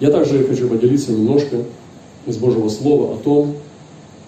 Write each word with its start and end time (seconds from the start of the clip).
Я 0.00 0.10
также 0.10 0.44
хочу 0.44 0.68
поделиться 0.68 1.12
немножко 1.12 1.56
из 2.26 2.36
Божьего 2.36 2.68
Слова 2.68 3.14
о 3.14 3.16
том, 3.16 3.56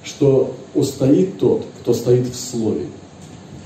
что 0.03 0.53
устоит 0.75 1.39
тот, 1.39 1.65
кто 1.81 1.95
стоит 1.95 2.27
в 2.27 2.35
Слове. 2.35 2.87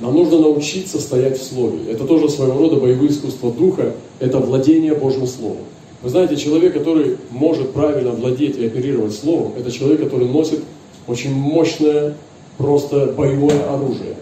Нам 0.01 0.15
нужно 0.15 0.39
научиться 0.41 1.01
стоять 1.01 1.39
в 1.39 1.45
Слове. 1.45 1.91
Это 1.91 2.05
тоже 2.05 2.29
своего 2.29 2.59
рода 2.59 2.77
боевое 2.77 3.09
искусство 3.09 3.53
Духа, 3.53 3.95
это 4.21 4.39
владение 4.39 4.95
Божьим 4.95 5.27
Словом. 5.27 5.65
Вы 6.03 6.11
знаете, 6.11 6.37
человек, 6.37 6.75
который 6.75 7.17
может 7.31 7.73
правильно 7.73 8.11
владеть 8.11 8.59
и 8.59 8.67
оперировать 8.67 9.15
Словом, 9.15 9.53
это 9.57 9.71
человек, 9.71 10.01
который 10.01 10.29
носит 10.29 10.61
очень 11.07 11.33
мощное, 11.33 12.17
просто 12.59 13.07
боевое 13.17 13.63
оружие. 13.65 14.17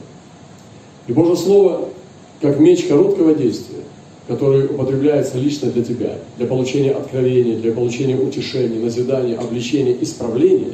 И 1.09 1.13
Божье 1.13 1.37
Слово, 1.37 1.89
как 2.41 2.61
меч 2.61 2.85
короткого 2.85 3.35
действия, 3.35 3.83
который 4.33 4.65
употребляется 4.65 5.37
лично 5.37 5.71
для 5.71 5.85
тебя, 5.85 6.17
для 6.39 6.47
получения 6.47 6.93
откровения, 6.93 7.59
для 7.59 7.71
получения 7.73 8.17
утешения, 8.17 8.81
назидания, 8.81 9.37
обличения, 9.37 9.95
исправления, 10.01 10.73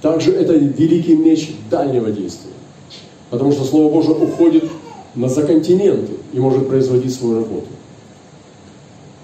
также 0.00 0.32
это 0.32 0.54
великий 0.54 1.16
меч 1.16 1.50
дальнего 1.68 2.12
действия. 2.12 2.52
Потому 3.30 3.50
что 3.50 3.64
Слово 3.64 3.92
Божье 3.92 4.14
уходит 4.14 4.64
на 5.16 5.28
за 5.28 5.42
континенты 5.42 6.12
и 6.32 6.38
может 6.38 6.68
производить 6.68 7.12
свою 7.12 7.40
работу. 7.40 7.66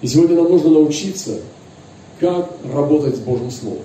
И 0.01 0.09
сегодня 0.09 0.34
нам 0.34 0.51
нужно 0.51 0.70
научиться, 0.70 1.38
как 2.18 2.51
работать 2.74 3.15
с 3.15 3.20
Божьим 3.20 3.52
Словом. 3.52 3.84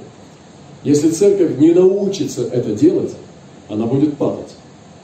Если 0.84 1.12
церковь 1.12 1.60
не 1.60 1.72
научится 1.72 2.48
это 2.48 2.74
делать, 2.74 3.14
она 3.70 3.86
будет 3.86 4.18
падать. 4.18 4.56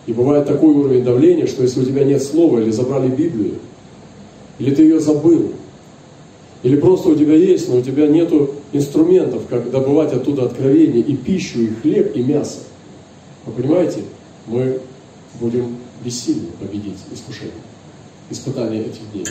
И 0.08 0.14
бывает 0.14 0.48
такой 0.48 0.74
уровень 0.74 1.04
давления, 1.04 1.46
что 1.46 1.62
если 1.62 1.82
у 1.82 1.86
тебя 1.86 2.04
нет 2.04 2.24
слова 2.24 2.58
или 2.58 2.72
забрали 2.72 3.10
Библию, 3.10 3.60
или 4.60 4.74
ты 4.74 4.84
ее 4.84 5.00
забыл, 5.00 5.52
или 6.64 6.78
просто 6.78 7.10
у 7.10 7.16
тебя 7.16 7.36
есть, 7.36 7.68
но 7.70 7.78
у 7.78 7.82
тебя 7.82 8.08
нет 8.08 8.32
инструментов, 8.72 9.44
как 9.50 9.70
добывать 9.70 10.14
оттуда 10.14 10.46
откровение 10.46 11.02
и 11.02 11.16
пищу, 11.16 11.62
и 11.62 11.68
хлеб, 11.68 12.16
и 12.16 12.24
мясо. 12.24 12.60
Вы 13.46 13.62
понимаете? 13.62 14.00
Мы 14.48 14.80
будем 15.40 15.76
бессильны 16.04 16.48
победить 16.60 16.98
искушение, 17.12 17.54
испытание 18.30 18.82
этих 18.82 19.12
дней. 19.12 19.26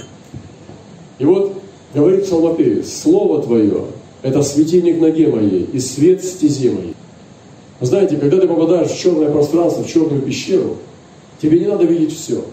И 1.19 1.25
вот 1.25 1.55
говорит 1.95 2.25
Псалмопевец, 2.25 2.93
Слово 2.93 3.43
Твое– 3.43 3.87
это 4.23 4.43
светильник 4.43 5.01
ноге 5.01 5.29
моей 5.29 5.69
и 5.73 5.79
свет 5.79 6.23
стезе 6.25 6.71
моей. 6.71 6.95
Вы 7.81 7.87
знаете, 7.87 8.17
когда 8.17 8.41
ты 8.41 8.47
попадаешь 8.47 8.91
в 8.91 8.99
черное 8.99 9.31
пространство, 9.31 9.83
в 9.83 9.89
черную 9.89 10.23
пещеру, 10.23 10.77
тебе 11.41 11.59
не 11.59 11.67
надо 11.67 11.85
видеть 11.85 12.17
все. 12.17 12.45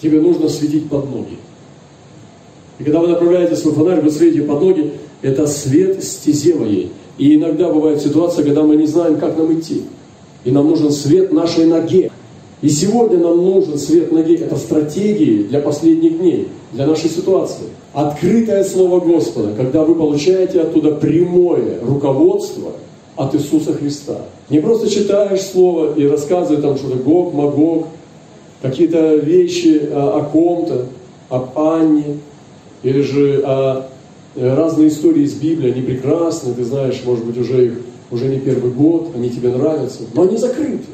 Тебе 0.00 0.20
нужно 0.20 0.48
светить 0.48 0.88
под 0.88 1.10
ноги. 1.10 1.38
И 2.78 2.84
когда 2.84 3.00
вы 3.00 3.08
направляете 3.08 3.56
свой 3.56 3.74
фонарь, 3.74 4.00
вы 4.00 4.10
светите 4.10 4.42
под 4.42 4.60
ноги, 4.60 4.92
это 5.22 5.46
свет 5.46 6.02
стезе 6.04 6.54
моей. 6.54 6.92
И 7.18 7.34
иногда 7.36 7.70
бывает 7.70 8.02
ситуация, 8.02 8.44
когда 8.44 8.62
мы 8.62 8.76
не 8.76 8.86
знаем, 8.86 9.16
как 9.16 9.38
нам 9.38 9.58
идти. 9.58 9.84
И 10.44 10.50
нам 10.50 10.68
нужен 10.68 10.92
свет 10.92 11.32
нашей 11.32 11.66
ноге. 11.66 12.10
И 12.62 12.68
сегодня 12.68 13.18
нам 13.18 13.38
нужен 13.38 13.78
свет 13.78 14.12
ноги. 14.12 14.36
Это 14.36 14.56
стратегии 14.56 15.44
для 15.44 15.60
последних 15.60 16.18
дней, 16.18 16.48
для 16.72 16.86
нашей 16.86 17.08
ситуации. 17.08 17.64
Открытое 17.94 18.62
Слово 18.64 19.00
Господа, 19.00 19.54
когда 19.56 19.82
вы 19.84 19.94
получаете 19.94 20.60
оттуда 20.60 20.92
прямое 20.92 21.80
руководство 21.82 22.72
от 23.16 23.34
Иисуса 23.34 23.72
Христа. 23.72 24.18
Не 24.50 24.60
просто 24.60 24.88
читаешь 24.90 25.40
Слово 25.40 25.94
и 25.94 26.06
рассказываешь 26.06 26.62
там 26.62 26.76
что-то 26.76 26.96
Гог, 26.96 27.32
Магог, 27.32 27.86
какие-то 28.62 29.16
вещи 29.16 29.88
о, 29.92 30.18
о 30.18 30.24
ком-то, 30.24 30.86
об 31.28 31.58
Анне, 31.58 32.18
или 32.82 33.02
же 33.02 33.42
о 33.44 33.86
э, 34.34 34.54
разные 34.54 34.88
истории 34.88 35.22
из 35.22 35.34
Библии, 35.34 35.72
они 35.72 35.82
прекрасны, 35.82 36.54
ты 36.54 36.64
знаешь, 36.64 37.02
может 37.04 37.24
быть, 37.24 37.38
уже 37.38 37.66
их 37.66 37.72
уже 38.10 38.28
не 38.28 38.38
первый 38.38 38.70
год, 38.70 39.10
они 39.14 39.30
тебе 39.30 39.50
нравятся, 39.50 40.02
но 40.14 40.22
они 40.22 40.36
закрыты. 40.36 40.86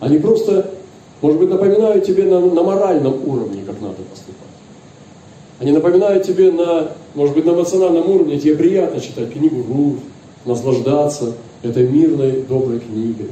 Они 0.00 0.18
просто, 0.18 0.70
может 1.20 1.40
быть, 1.40 1.48
напоминают 1.48 2.04
тебе 2.04 2.24
на, 2.24 2.40
на 2.40 2.62
моральном 2.62 3.26
уровне, 3.26 3.62
как 3.66 3.80
надо 3.80 3.96
поступать. 4.10 4.36
Они 5.58 5.72
напоминают 5.72 6.24
тебе 6.24 6.52
на, 6.52 6.92
может 7.14 7.34
быть, 7.34 7.44
на 7.44 7.50
эмоциональном 7.50 8.08
уровне, 8.08 8.38
тебе 8.38 8.56
приятно 8.56 9.00
читать 9.00 9.32
книгу 9.32 9.64
Руфь, 9.68 10.00
наслаждаться 10.44 11.34
этой 11.62 11.88
мирной, 11.88 12.44
доброй 12.48 12.80
книгой. 12.80 13.30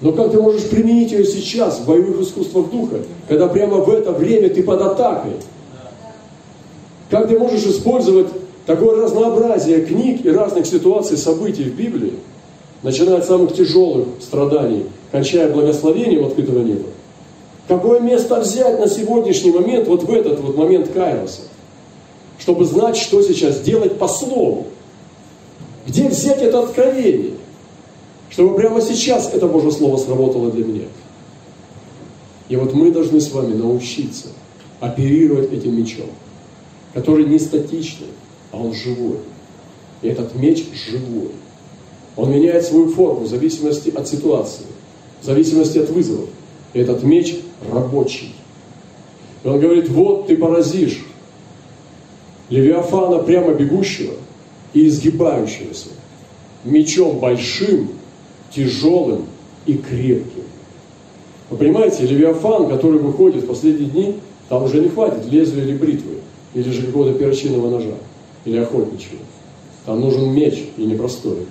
Но 0.00 0.12
как 0.12 0.32
ты 0.32 0.40
можешь 0.40 0.68
применить 0.68 1.12
ее 1.12 1.24
сейчас 1.24 1.80
в 1.80 1.86
боевых 1.86 2.20
искусствах 2.22 2.70
духа, 2.70 3.00
когда 3.28 3.48
прямо 3.48 3.78
в 3.78 3.90
это 3.90 4.12
время 4.12 4.48
ты 4.48 4.62
под 4.62 4.80
атакой? 4.80 5.32
Как 7.10 7.28
ты 7.28 7.38
можешь 7.38 7.64
использовать 7.64 8.28
такое 8.64 9.02
разнообразие 9.02 9.84
книг 9.84 10.24
и 10.24 10.30
разных 10.30 10.66
ситуаций, 10.66 11.18
событий 11.18 11.64
в 11.64 11.74
Библии, 11.74 12.14
начиная 12.82 13.18
от 13.18 13.26
самых 13.26 13.52
тяжелых 13.54 14.06
страданий, 14.20 14.86
кончая 15.12 15.52
благословением 15.52 16.24
открытого 16.24 16.62
неба? 16.62 16.86
Какое 17.68 18.00
место 18.00 18.40
взять 18.40 18.80
на 18.80 18.88
сегодняшний 18.88 19.50
момент, 19.50 19.86
вот 19.86 20.02
в 20.02 20.12
этот 20.12 20.40
вот 20.40 20.56
момент 20.56 20.88
Кайроса, 20.88 21.42
чтобы 22.38 22.64
знать, 22.64 22.96
что 22.96 23.22
сейчас 23.22 23.60
делать 23.60 23.98
по 23.98 24.08
слову? 24.08 24.66
Где 25.86 26.08
взять 26.08 26.40
это 26.40 26.60
откровение? 26.60 27.32
Чтобы 28.30 28.54
прямо 28.56 28.80
сейчас 28.80 29.32
это 29.34 29.46
Божье 29.48 29.72
Слово 29.72 29.96
сработало 29.96 30.50
для 30.50 30.64
меня. 30.64 30.86
И 32.48 32.56
вот 32.56 32.72
мы 32.74 32.90
должны 32.90 33.20
с 33.20 33.30
вами 33.32 33.54
научиться 33.54 34.28
оперировать 34.80 35.52
этим 35.52 35.76
мечом, 35.76 36.10
который 36.94 37.24
не 37.24 37.38
статичный, 37.38 38.08
а 38.52 38.58
он 38.58 38.72
живой. 38.72 39.18
И 40.02 40.08
этот 40.08 40.34
меч 40.34 40.64
живой. 40.72 41.30
Он 42.16 42.30
меняет 42.30 42.64
свою 42.64 42.88
форму 42.88 43.20
в 43.20 43.28
зависимости 43.28 43.90
от 43.90 44.08
ситуации, 44.08 44.66
в 45.20 45.24
зависимости 45.24 45.78
от 45.78 45.90
вызовов. 45.90 46.28
И 46.72 46.78
этот 46.78 47.02
меч 47.02 47.36
рабочий. 47.70 48.34
И 49.42 49.48
он 49.48 49.60
говорит, 49.60 49.88
вот 49.88 50.26
ты 50.28 50.36
поразишь 50.36 51.04
Левиафана 52.48 53.18
прямо 53.22 53.54
бегущего 53.54 54.14
и 54.72 54.86
изгибающегося 54.86 55.88
мечом 56.64 57.18
большим 57.18 57.90
тяжелым 58.54 59.26
и 59.66 59.74
крепким. 59.74 60.44
Вы 61.50 61.56
понимаете, 61.56 62.06
Левиафан, 62.06 62.68
который 62.68 62.98
выходит 62.98 63.44
в 63.44 63.46
последние 63.46 63.90
дни, 63.90 64.16
там 64.48 64.64
уже 64.64 64.80
не 64.80 64.88
хватит 64.88 65.26
лезвия 65.30 65.64
или 65.64 65.76
бритвы, 65.76 66.18
или 66.54 66.70
же 66.70 66.86
какого-то 66.86 67.18
перочинного 67.18 67.70
ножа, 67.70 67.94
или 68.44 68.58
охотничьего. 68.58 69.20
Там 69.86 70.00
нужен 70.00 70.32
меч, 70.32 70.64
и 70.76 70.84
не 70.84 70.94
простой, 70.94 71.46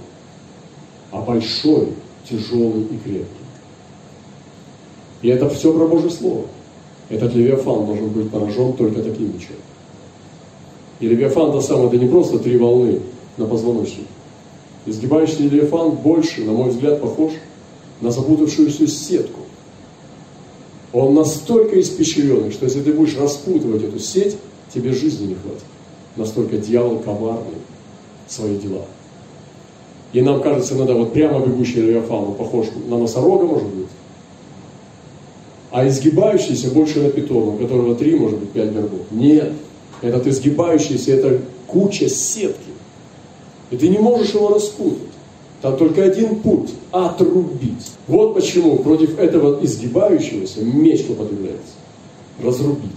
а 1.12 1.22
большой, 1.22 1.90
тяжелый 2.30 2.84
и 2.84 2.98
крепкий. 3.04 3.26
И 5.22 5.30
это 5.30 5.50
все 5.50 5.74
про 5.74 5.88
Божье 5.88 6.10
Слово. 6.10 6.46
Этот 7.10 7.34
Левиафан 7.34 7.86
должен 7.86 8.10
быть 8.10 8.30
поражен 8.30 8.74
только 8.74 9.02
таким 9.02 9.34
мечом. 9.34 9.56
И 11.00 11.08
Левиафан, 11.08 11.52
то 11.52 11.62
самое, 11.62 11.88
это 11.88 11.98
не 11.98 12.08
просто 12.08 12.40
три 12.40 12.58
волны 12.58 13.00
на 13.38 13.46
позвоночнике. 13.46 14.06
Изгибающийся 14.90 15.44
левиафан 15.44 15.92
больше, 15.92 16.44
на 16.44 16.52
мой 16.52 16.72
взгляд, 16.72 17.00
похож 17.00 17.34
на 18.02 18.10
запутавшуюся 18.10 18.88
сетку. 18.88 19.42
Он 20.92 21.14
настолько 21.14 21.80
испещренный, 21.80 22.52
что 22.52 22.66
если 22.66 22.82
ты 22.82 22.92
будешь 22.92 23.16
распутывать 23.16 23.84
эту 23.84 24.00
сеть, 24.00 24.38
тебе 24.74 24.94
жизни 24.94 25.28
не 25.28 25.36
хватит. 25.36 25.64
Настолько 26.16 26.58
дьявол 26.58 27.00
коварный 27.00 27.60
свои 28.28 28.58
дела. 28.58 28.86
И 30.12 30.22
нам 30.22 30.42
кажется, 30.42 30.74
иногда 30.74 30.96
вот 30.96 31.14
прямо 31.14 31.46
бегущий 31.46 31.82
левиафан, 31.82 32.30
он 32.30 32.34
похож 32.34 32.66
на 32.88 32.98
носорога, 32.98 33.46
может 33.46 33.68
быть. 33.68 33.88
А 35.70 35.88
изгибающийся 35.88 36.72
больше 36.72 37.00
на 37.00 37.12
питона, 37.12 37.52
у 37.52 37.58
которого 37.58 37.94
три, 37.94 38.16
может 38.16 38.40
быть, 38.40 38.50
пять 38.50 38.74
горбов. 38.74 39.02
Нет, 39.12 39.54
этот 40.02 40.26
изгибающийся, 40.26 41.12
это 41.12 41.42
куча 41.68 42.10
сетки. 42.10 42.70
И 43.72 43.78
ты 43.78 43.88
не 43.88 44.00
можешь 44.00 44.34
его 44.34 44.50
распутать. 44.50 45.10
Там 45.62 45.78
только 45.78 46.04
один 46.04 46.38
путь– 46.38 46.70
отрубить. 46.92 47.92
Вот 48.08 48.34
почему 48.34 48.78
против 48.78 49.20
этого 49.20 49.64
изгибающегося 49.64 50.62
меч 50.62 51.06
употребляется. 51.10 51.74
Разрубить. 52.42 52.92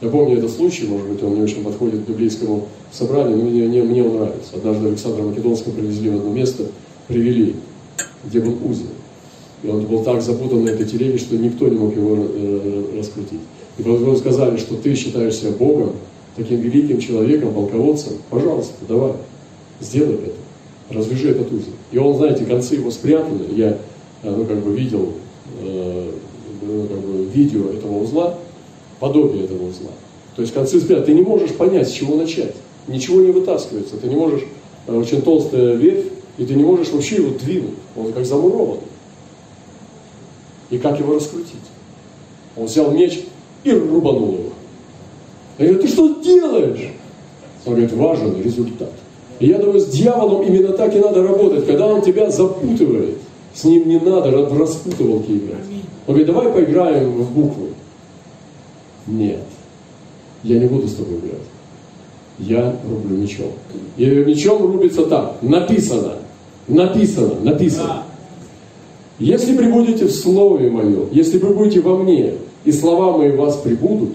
Я 0.00 0.08
помню 0.10 0.38
этот 0.38 0.52
случай, 0.52 0.86
может 0.86 1.08
быть, 1.08 1.22
он 1.22 1.34
не 1.34 1.42
очень 1.42 1.64
подходит 1.64 2.04
к 2.04 2.08
библейскому 2.08 2.68
собранию, 2.92 3.38
но 3.38 3.44
мне, 3.44 3.64
мне, 3.64 3.82
мне 3.82 4.04
он 4.04 4.16
нравится. 4.16 4.54
Однажды 4.54 4.88
Александра 4.88 5.22
Македонского 5.22 5.72
привезли 5.72 6.10
в 6.10 6.16
одно 6.16 6.30
место, 6.30 6.66
привели, 7.08 7.56
где 8.24 8.40
был 8.40 8.56
узел. 8.64 8.86
И 9.64 9.68
он 9.68 9.84
был 9.86 10.04
так 10.04 10.22
запутан 10.22 10.64
на 10.64 10.70
этой 10.70 10.86
телеге, 10.86 11.18
что 11.18 11.36
никто 11.36 11.66
не 11.68 11.76
мог 11.76 11.96
его 11.96 12.16
э, 12.18 12.84
раскрутить. 12.98 13.40
И 13.78 13.82
потом 13.82 14.16
сказали, 14.16 14.56
что 14.58 14.76
ты 14.76 14.94
считаешь 14.94 15.36
себя 15.36 15.50
Богом, 15.50 15.92
таким 16.36 16.60
великим 16.60 17.00
человеком, 17.00 17.54
полководцем, 17.54 18.12
пожалуйста, 18.30 18.74
давай 18.88 19.14
сделай 19.84 20.14
это, 20.14 20.32
развяжи 20.90 21.30
этот 21.30 21.52
узел. 21.52 21.72
И 21.92 21.98
он, 21.98 22.16
знаете, 22.16 22.44
концы 22.44 22.76
его 22.76 22.90
спрятаны, 22.90 23.44
я, 23.54 23.78
э, 24.22 24.34
ну, 24.34 24.44
как 24.44 24.58
бы 24.58 24.74
видел, 24.76 25.12
э, 25.60 26.10
ну, 26.62 26.86
как 26.86 26.98
бы, 26.98 27.24
видео 27.26 27.68
этого 27.70 28.02
узла, 28.02 28.38
подобие 28.98 29.44
этого 29.44 29.68
узла. 29.68 29.92
То 30.36 30.42
есть 30.42 30.54
концы 30.54 30.80
спрятаны, 30.80 31.06
ты 31.06 31.14
не 31.14 31.22
можешь 31.22 31.54
понять, 31.54 31.88
с 31.88 31.92
чего 31.92 32.16
начать. 32.16 32.54
ничего 32.86 33.22
не 33.22 33.30
вытаскивается. 33.30 33.96
Ты 33.96 34.08
не 34.08 34.16
можешь, 34.16 34.42
э, 34.86 34.94
очень 34.94 35.22
толстая 35.22 35.74
ветвь, 35.74 36.12
и 36.36 36.44
ты 36.44 36.54
не 36.54 36.64
можешь 36.64 36.90
вообще 36.90 37.16
его 37.16 37.30
двинуть. 37.30 37.78
Он 37.96 38.12
как 38.12 38.26
замурованный. 38.26 38.82
И 40.70 40.78
как 40.78 40.98
его 40.98 41.14
раскрутить? 41.14 41.54
Он 42.56 42.66
взял 42.66 42.90
меч 42.90 43.20
и 43.62 43.72
рубанул 43.72 44.32
его. 44.32 44.50
Я 45.58 45.66
говорю, 45.66 45.82
ты 45.82 45.88
что 45.88 46.20
делаешь? 46.20 46.90
Он 47.64 47.74
говорит, 47.74 47.92
важен 47.92 48.42
результат. 48.42 48.92
И 49.40 49.48
я 49.48 49.58
думаю, 49.58 49.80
с 49.80 49.86
дьяволом 49.86 50.42
именно 50.42 50.68
так 50.68 50.94
и 50.94 50.98
надо 50.98 51.22
работать, 51.22 51.66
когда 51.66 51.86
он 51.86 52.02
тебя 52.02 52.30
запутывает. 52.30 53.18
С 53.54 53.64
ним 53.64 53.88
не 53.88 53.98
надо 53.98 54.30
в 54.30 54.58
распутывалки 54.58 55.30
играть. 55.30 55.64
Он 56.06 56.14
говорит, 56.14 56.26
давай 56.26 56.52
поиграем 56.52 57.12
в 57.12 57.32
буквы. 57.32 57.68
Нет, 59.06 59.42
я 60.42 60.58
не 60.58 60.66
буду 60.66 60.88
с 60.88 60.94
тобой 60.94 61.18
играть. 61.18 61.40
Я 62.38 62.76
рублю 62.88 63.16
мечом. 63.16 63.52
И 63.96 64.06
мечом 64.06 64.62
рубится 64.62 65.06
так. 65.06 65.36
Написано. 65.40 66.14
Написано. 66.66 67.34
Написано. 67.42 68.02
Если 69.18 69.56
прибудете 69.56 70.06
в 70.06 70.12
Слове 70.12 70.70
Моем, 70.70 71.08
если 71.12 71.38
вы 71.38 71.54
будете 71.54 71.80
во 71.80 71.96
мне, 71.96 72.34
и 72.64 72.72
слова 72.72 73.16
мои 73.16 73.30
вас 73.30 73.56
прибудут, 73.58 74.14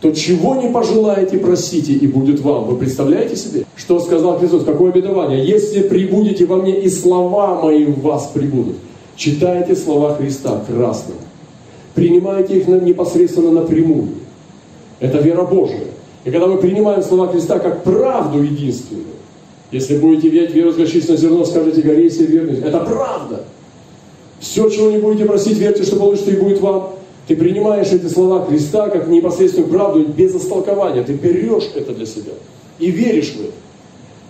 то 0.00 0.12
чего 0.12 0.56
не 0.56 0.68
пожелаете, 0.68 1.38
просите, 1.38 1.92
и 1.92 2.06
будет 2.06 2.40
вам. 2.40 2.66
Вы 2.66 2.76
представляете 2.76 3.36
себе, 3.36 3.64
что 3.76 3.98
сказал 4.00 4.38
Христос? 4.38 4.64
Какое 4.64 4.90
обетование? 4.90 5.44
Если 5.44 5.80
прибудете 5.80 6.44
во 6.44 6.56
мне, 6.56 6.80
и 6.80 6.88
слова 6.88 7.60
мои 7.62 7.84
в 7.84 8.00
вас 8.00 8.30
прибудут. 8.34 8.76
Читайте 9.16 9.74
слова 9.74 10.14
Христа 10.14 10.62
красным. 10.68 11.16
Принимайте 11.94 12.58
их 12.58 12.68
непосредственно 12.68 13.50
напрямую. 13.50 14.08
Это 15.00 15.18
вера 15.18 15.44
Божия. 15.44 15.84
И 16.24 16.30
когда 16.30 16.46
мы 16.46 16.58
принимаем 16.58 17.02
слова 17.02 17.28
Христа 17.28 17.58
как 17.58 17.82
правду 17.82 18.42
единственную, 18.42 19.06
если 19.70 19.96
будете 19.96 20.28
верить 20.28 20.54
веру 20.54 20.72
на 20.72 20.86
зерно, 20.86 21.44
скажите 21.44 21.80
горе 21.80 22.10
себе 22.10 22.26
верность. 22.26 22.62
Это 22.62 22.80
правда. 22.80 23.44
Все, 24.38 24.68
чего 24.68 24.90
не 24.90 24.98
будете 24.98 25.24
просить, 25.24 25.58
верьте, 25.58 25.82
что 25.82 25.96
получится 25.96 26.30
и 26.30 26.36
будет 26.36 26.60
вам. 26.60 26.90
Ты 27.26 27.34
принимаешь 27.34 27.88
эти 27.88 28.06
слова 28.06 28.44
Христа 28.46 28.88
как 28.88 29.08
непосредственную 29.08 29.70
правду 29.70 30.04
без 30.06 30.34
истолкования. 30.34 31.02
Ты 31.02 31.14
берешь 31.14 31.68
это 31.74 31.92
для 31.92 32.06
себя 32.06 32.32
и 32.78 32.90
веришь 32.90 33.32
в 33.32 33.40
это. 33.40 33.52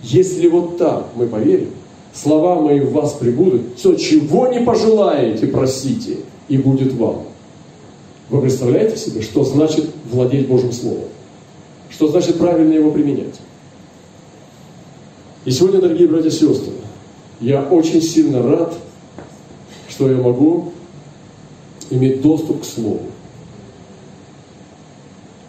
Если 0.01 0.47
вот 0.47 0.77
так 0.77 1.07
мы 1.15 1.27
поверим, 1.27 1.69
слова 2.13 2.59
мои 2.59 2.79
в 2.79 2.91
вас 2.93 3.13
прибудут, 3.13 3.61
все, 3.77 3.95
чего 3.95 4.47
не 4.47 4.61
пожелаете, 4.61 5.47
просите, 5.47 6.17
и 6.47 6.57
будет 6.57 6.93
вам. 6.93 7.23
Вы 8.29 8.41
представляете 8.41 8.97
себе, 8.97 9.21
что 9.21 9.43
значит 9.43 9.85
владеть 10.11 10.47
Божьим 10.47 10.71
Словом? 10.71 11.05
Что 11.89 12.07
значит 12.07 12.37
правильно 12.37 12.73
его 12.73 12.91
применять? 12.91 13.35
И 15.45 15.51
сегодня, 15.51 15.79
дорогие 15.79 16.07
братья 16.07 16.29
и 16.29 16.31
сестры, 16.31 16.73
я 17.39 17.61
очень 17.61 18.01
сильно 18.01 18.41
рад, 18.41 18.73
что 19.87 20.09
я 20.09 20.17
могу 20.17 20.73
иметь 21.89 22.21
доступ 22.21 22.61
к 22.61 22.65
Слову. 22.65 23.01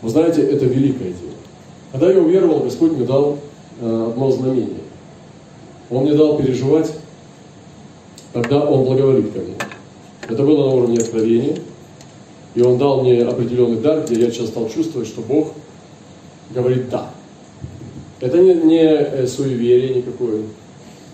Вы 0.02 0.08
знаете, 0.10 0.42
это 0.42 0.64
великое 0.64 1.08
дело. 1.08 1.34
Когда 1.92 2.12
я 2.12 2.20
уверовал, 2.20 2.60
Господь 2.60 2.92
мне 2.92 3.04
дал 3.04 3.38
э, 3.80 4.06
одно 4.10 4.30
знамение. 4.30 4.80
Он 5.90 6.04
мне 6.04 6.14
дал 6.14 6.36
переживать, 6.36 6.92
когда 8.32 8.60
Он 8.60 8.84
благоволит 8.84 9.32
ко 9.32 9.40
мне. 9.40 9.54
Это 10.28 10.42
было 10.42 10.68
на 10.68 10.74
уровне 10.76 10.98
откровения. 10.98 11.56
И 12.54 12.62
Он 12.62 12.78
дал 12.78 13.02
мне 13.02 13.22
определенный 13.22 13.80
дар, 13.80 14.04
где 14.04 14.20
я 14.20 14.30
сейчас 14.30 14.48
стал 14.48 14.68
чувствовать, 14.68 15.08
что 15.08 15.20
Бог 15.22 15.52
говорит 16.50 16.88
«да». 16.90 17.10
Это 18.20 18.38
не, 18.38 18.54
не 18.54 18.82
э, 18.82 19.26
суеверие 19.26 19.94
никакое, 19.94 20.42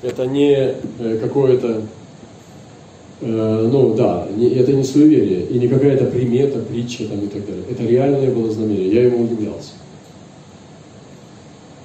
это 0.00 0.26
не 0.26 0.74
э, 0.98 1.18
какое-то 1.20 1.82
ну 3.26 3.94
да, 3.94 4.28
это 4.28 4.72
не 4.72 4.84
суеверие 4.84 5.46
и 5.46 5.58
не 5.58 5.66
какая-то 5.66 6.04
примета, 6.04 6.58
притча 6.58 7.08
там 7.08 7.20
и 7.20 7.28
так 7.28 7.46
далее. 7.46 7.64
Это 7.70 7.82
реальное 7.82 8.30
было 8.30 8.50
знамение, 8.50 8.92
я 8.92 9.04
ему 9.04 9.24
удивлялся. 9.24 9.70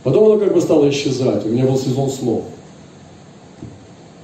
Потом 0.03 0.25
оно 0.25 0.38
как 0.38 0.53
бы 0.53 0.59
стало 0.59 0.89
исчезать, 0.89 1.45
у 1.45 1.50
меня 1.50 1.65
был 1.65 1.77
сезон 1.77 2.09
снов. 2.09 2.44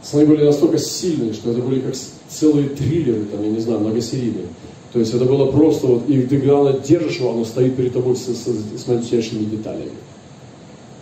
Сны 0.03 0.25
были 0.25 0.43
настолько 0.43 0.77
сильные, 0.77 1.33
что 1.33 1.51
это 1.51 1.61
были 1.61 1.79
как 1.79 1.95
целые 2.27 2.69
триллеры, 2.69 3.25
там, 3.25 3.43
я 3.43 3.49
не 3.49 3.59
знаю, 3.59 3.79
многосерийные. 3.79 4.47
То 4.91 4.99
есть 4.99 5.13
это 5.13 5.25
было 5.25 5.51
просто 5.51 5.87
вот, 5.87 6.09
и 6.09 6.21
ты 6.21 6.37
главное 6.37 6.79
держишь 6.79 7.17
его, 7.17 7.31
оно 7.31 7.45
стоит 7.45 7.75
перед 7.75 7.93
тобой 7.93 8.15
с, 8.15 8.25
с, 8.25 8.45
с 8.45 8.87
мельчайшими 8.87 9.45
деталями. 9.45 9.91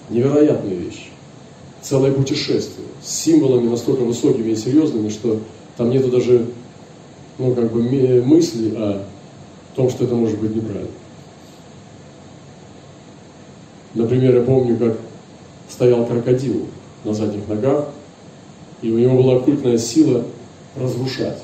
Невероятная 0.10 0.76
вещь. 0.76 1.10
Целое 1.82 2.12
путешествие 2.12 2.88
с 3.04 3.14
символами 3.14 3.68
настолько 3.68 4.02
высокими 4.02 4.52
и 4.52 4.56
серьезными, 4.56 5.10
что 5.10 5.40
там 5.78 5.90
нету 5.90 6.10
даже 6.10 6.46
ну, 7.38 7.54
как 7.56 7.72
бы 7.72 7.82
мысли 8.24 8.74
о 8.76 9.04
том, 9.76 9.90
что 9.90 10.06
это 10.06 10.16
может 10.16 10.40
быть 10.40 10.56
неправильно. 10.56 10.92
Например, 13.96 14.36
я 14.36 14.42
помню, 14.42 14.78
как 14.78 14.98
стоял 15.70 16.06
крокодил 16.06 16.68
на 17.04 17.14
задних 17.14 17.48
ногах, 17.48 17.90
и 18.82 18.92
у 18.92 18.98
него 18.98 19.22
была 19.22 19.36
оккультная 19.38 19.78
сила 19.78 20.24
разрушать. 20.76 21.40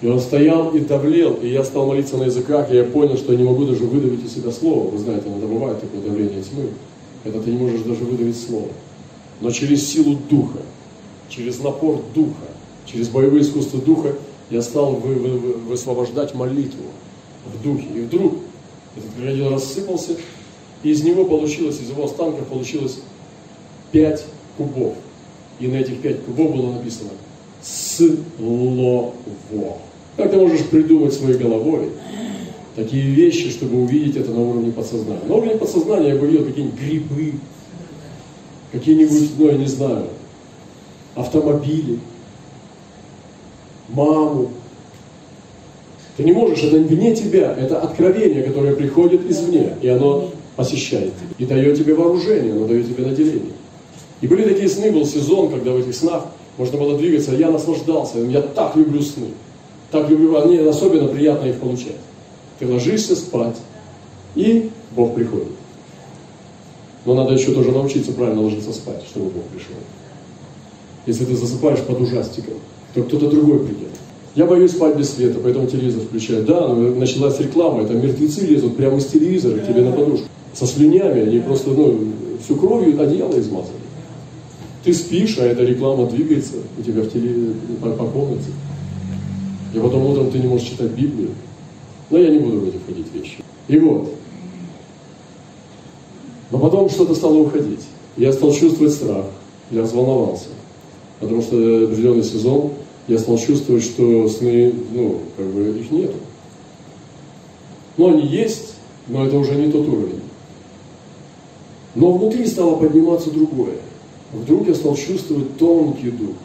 И 0.00 0.06
он 0.06 0.18
стоял 0.18 0.70
и 0.70 0.80
давлел, 0.80 1.34
и 1.34 1.48
я 1.48 1.62
стал 1.62 1.86
молиться 1.86 2.16
на 2.16 2.24
языках, 2.24 2.70
и 2.70 2.76
я 2.76 2.84
понял, 2.84 3.16
что 3.16 3.32
я 3.32 3.38
не 3.38 3.44
могу 3.44 3.66
даже 3.66 3.84
выдавить 3.84 4.24
из 4.24 4.32
себя 4.32 4.50
слово. 4.50 4.88
Вы 4.88 4.98
знаете, 4.98 5.28
иногда 5.28 5.46
бывает 5.46 5.80
такое 5.80 6.00
давление 6.00 6.42
тьмы, 6.42 6.68
когда 7.22 7.40
ты 7.40 7.50
не 7.50 7.58
можешь 7.58 7.82
даже 7.82 8.04
выдавить 8.04 8.40
слово. 8.40 8.68
Но 9.40 9.50
через 9.50 9.86
силу 9.86 10.16
Духа 10.30 10.60
через 11.30 11.60
напор 11.60 12.02
духа, 12.14 12.48
через 12.84 13.08
боевые 13.08 13.42
искусства 13.42 13.80
духа 13.80 14.16
я 14.50 14.62
стал 14.62 14.94
вы, 14.94 15.14
вы, 15.14 15.38
вы, 15.38 15.52
высвобождать 15.52 16.34
молитву 16.34 16.84
в 17.46 17.62
духе. 17.62 17.86
И 17.94 18.00
вдруг 18.00 18.34
этот 18.96 19.10
крокодил 19.16 19.50
рассыпался, 19.50 20.16
и 20.82 20.90
из 20.90 21.02
него 21.02 21.24
получилось, 21.24 21.80
из 21.80 21.90
его 21.90 22.04
останков 22.04 22.46
получилось 22.46 22.98
пять 23.92 24.24
кубов. 24.56 24.94
И 25.60 25.68
на 25.68 25.76
этих 25.76 26.00
пять 26.00 26.24
кубов 26.24 26.56
было 26.56 26.72
написано 26.72 27.10
«Слово». 27.62 29.12
Как 30.16 30.30
ты 30.30 30.36
можешь 30.36 30.66
придумать 30.66 31.14
своей 31.14 31.38
головой 31.38 31.90
такие 32.74 33.02
вещи, 33.02 33.50
чтобы 33.50 33.82
увидеть 33.82 34.16
это 34.16 34.32
на 34.32 34.40
уровне 34.40 34.72
подсознания? 34.72 35.22
На 35.26 35.34
уровне 35.34 35.56
подсознания 35.56 36.08
я 36.08 36.16
бы 36.16 36.26
видел 36.26 36.44
какие-нибудь 36.44 36.80
грибы, 36.80 37.34
какие-нибудь, 38.72 39.30
ну 39.38 39.46
я 39.46 39.56
не 39.56 39.66
знаю, 39.66 40.06
автомобили, 41.20 41.98
маму. 43.88 44.50
Ты 46.16 46.24
не 46.24 46.32
можешь, 46.32 46.62
это 46.62 46.76
вне 46.76 47.14
тебя, 47.14 47.54
это 47.56 47.80
откровение, 47.80 48.42
которое 48.42 48.74
приходит 48.74 49.28
извне, 49.30 49.74
и 49.80 49.88
оно 49.88 50.30
посещает 50.56 51.14
тебя, 51.16 51.34
и 51.38 51.46
дает 51.46 51.78
тебе 51.78 51.94
вооружение, 51.94 52.52
оно 52.52 52.66
дает 52.66 52.86
тебе 52.86 53.06
наделение. 53.06 53.52
И 54.20 54.26
были 54.26 54.42
такие 54.42 54.68
сны, 54.68 54.92
был 54.92 55.06
сезон, 55.06 55.50
когда 55.50 55.72
в 55.72 55.78
этих 55.78 55.94
снах 55.94 56.26
можно 56.58 56.78
было 56.78 56.98
двигаться, 56.98 57.32
я 57.32 57.50
наслаждался, 57.50 58.18
я 58.18 58.42
так 58.42 58.76
люблю 58.76 59.00
сны, 59.00 59.28
так 59.90 60.10
люблю, 60.10 60.38
мне 60.46 60.60
особенно 60.68 61.08
приятно 61.08 61.46
их 61.46 61.58
получать. 61.58 61.96
Ты 62.58 62.70
ложишься 62.70 63.16
спать, 63.16 63.56
и 64.34 64.70
Бог 64.94 65.14
приходит. 65.14 65.48
Но 67.06 67.14
надо 67.14 67.32
еще 67.32 67.52
тоже 67.52 67.72
научиться 67.72 68.12
правильно 68.12 68.42
ложиться 68.42 68.72
спать, 68.74 69.02
чтобы 69.08 69.30
Бог 69.30 69.44
пришел. 69.44 69.76
Если 71.06 71.24
ты 71.24 71.34
засыпаешь 71.34 71.80
под 71.80 72.00
ужастиком, 72.00 72.54
то 72.94 73.02
кто-то 73.02 73.30
другой 73.30 73.60
придет. 73.60 73.88
Я 74.34 74.46
боюсь 74.46 74.72
спать 74.72 74.96
без 74.96 75.10
света, 75.10 75.40
поэтому 75.42 75.66
телевизор 75.66 76.02
включаю. 76.02 76.44
Да, 76.44 76.68
но 76.68 76.94
началась 76.94 77.40
реклама, 77.40 77.82
это 77.82 77.94
мертвецы 77.94 78.42
лезут 78.46 78.76
прямо 78.76 78.98
из 78.98 79.06
телевизора 79.06 79.58
к 79.58 79.66
тебе 79.66 79.82
на 79.82 79.92
подушку. 79.92 80.26
Со 80.52 80.66
слюнями, 80.66 81.22
они 81.22 81.38
просто, 81.40 81.70
ну, 81.70 81.98
всю 82.44 82.56
кровью 82.56 83.00
одеяло 83.00 83.38
измазали. 83.38 83.76
Ты 84.84 84.94
спишь, 84.94 85.38
а 85.38 85.44
эта 85.44 85.62
реклама 85.62 86.06
двигается 86.06 86.54
у 86.78 86.82
тебя 86.82 87.02
в 87.02 87.12
теле, 87.12 87.54
по, 87.82 87.90
по 87.90 88.04
комнате. 88.06 88.50
И 89.74 89.78
потом 89.78 90.06
утром 90.06 90.30
ты 90.30 90.38
не 90.38 90.48
можешь 90.48 90.68
читать 90.68 90.90
Библию. 90.90 91.30
Но 92.08 92.18
я 92.18 92.30
не 92.30 92.38
буду 92.38 92.60
в 92.60 92.68
эти 92.68 92.76
входить 92.78 93.06
вещи. 93.12 93.38
И 93.68 93.78
вот. 93.78 94.12
Но 96.50 96.58
потом 96.58 96.88
что-то 96.88 97.14
стало 97.14 97.38
уходить. 97.38 97.80
Я 98.16 98.32
стал 98.32 98.52
чувствовать 98.52 98.92
страх. 98.92 99.26
Я 99.70 99.82
взволновался 99.82 100.48
потому 101.20 101.42
что 101.42 101.56
определенный 101.56 102.24
сезон 102.24 102.72
я 103.06 103.18
стал 103.18 103.38
чувствовать, 103.38 103.84
что 103.84 104.28
сны, 104.28 104.72
ну, 104.92 105.20
как 105.36 105.46
бы 105.46 105.78
их 105.78 105.90
нету. 105.90 106.16
Но 107.96 108.08
они 108.08 108.26
есть, 108.26 108.74
но 109.06 109.26
это 109.26 109.36
уже 109.36 109.54
не 109.54 109.70
тот 109.70 109.86
уровень. 109.86 110.20
Но 111.94 112.12
внутри 112.12 112.46
стало 112.46 112.76
подниматься 112.76 113.30
другое. 113.30 113.76
Вдруг 114.32 114.68
я 114.68 114.74
стал 114.74 114.96
чувствовать 114.96 115.56
тонкий 115.58 116.10
дух 116.10 116.36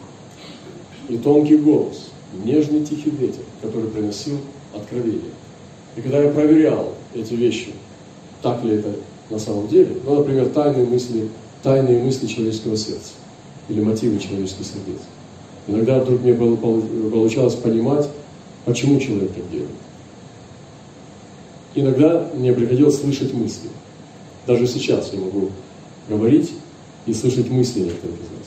и 1.07 1.17
тонкий 1.17 1.57
голос, 1.57 2.09
нежный 2.43 2.83
тихий 2.83 3.11
ветер, 3.11 3.43
который 3.61 3.89
приносил 3.89 4.37
откровение. 4.75 5.21
И 5.95 6.01
когда 6.01 6.21
я 6.21 6.31
проверял 6.31 6.93
эти 7.13 7.35
вещи, 7.35 7.73
так 8.41 8.63
ли 8.63 8.77
это 8.77 8.95
на 9.29 9.39
самом 9.39 9.67
деле. 9.67 9.97
Ну, 10.03 10.15
например, 10.15 10.49
тайные 10.49 10.85
мысли, 10.85 11.29
тайные 11.63 12.03
мысли 12.03 12.27
человеческого 12.27 12.75
сердца 12.75 13.13
или 13.69 13.81
мотивы 13.81 14.19
человеческих 14.19 14.65
сердец. 14.65 15.01
Иногда 15.67 15.99
вдруг 15.99 16.21
мне 16.21 16.33
получалось 16.33 17.55
понимать, 17.55 18.07
почему 18.65 18.99
человек 18.99 19.33
так 19.33 19.49
делает. 19.49 19.69
Иногда 21.73 22.29
мне 22.33 22.53
приходилось 22.53 22.99
слышать 22.99 23.33
мысли. 23.33 23.69
Даже 24.47 24.67
сейчас 24.67 25.11
я 25.11 25.19
могу 25.19 25.49
говорить 26.07 26.53
и 27.05 27.13
слышать 27.13 27.49
мысли 27.49 27.81
некоторых 27.81 28.15
из 28.15 28.29
нас 28.29 28.45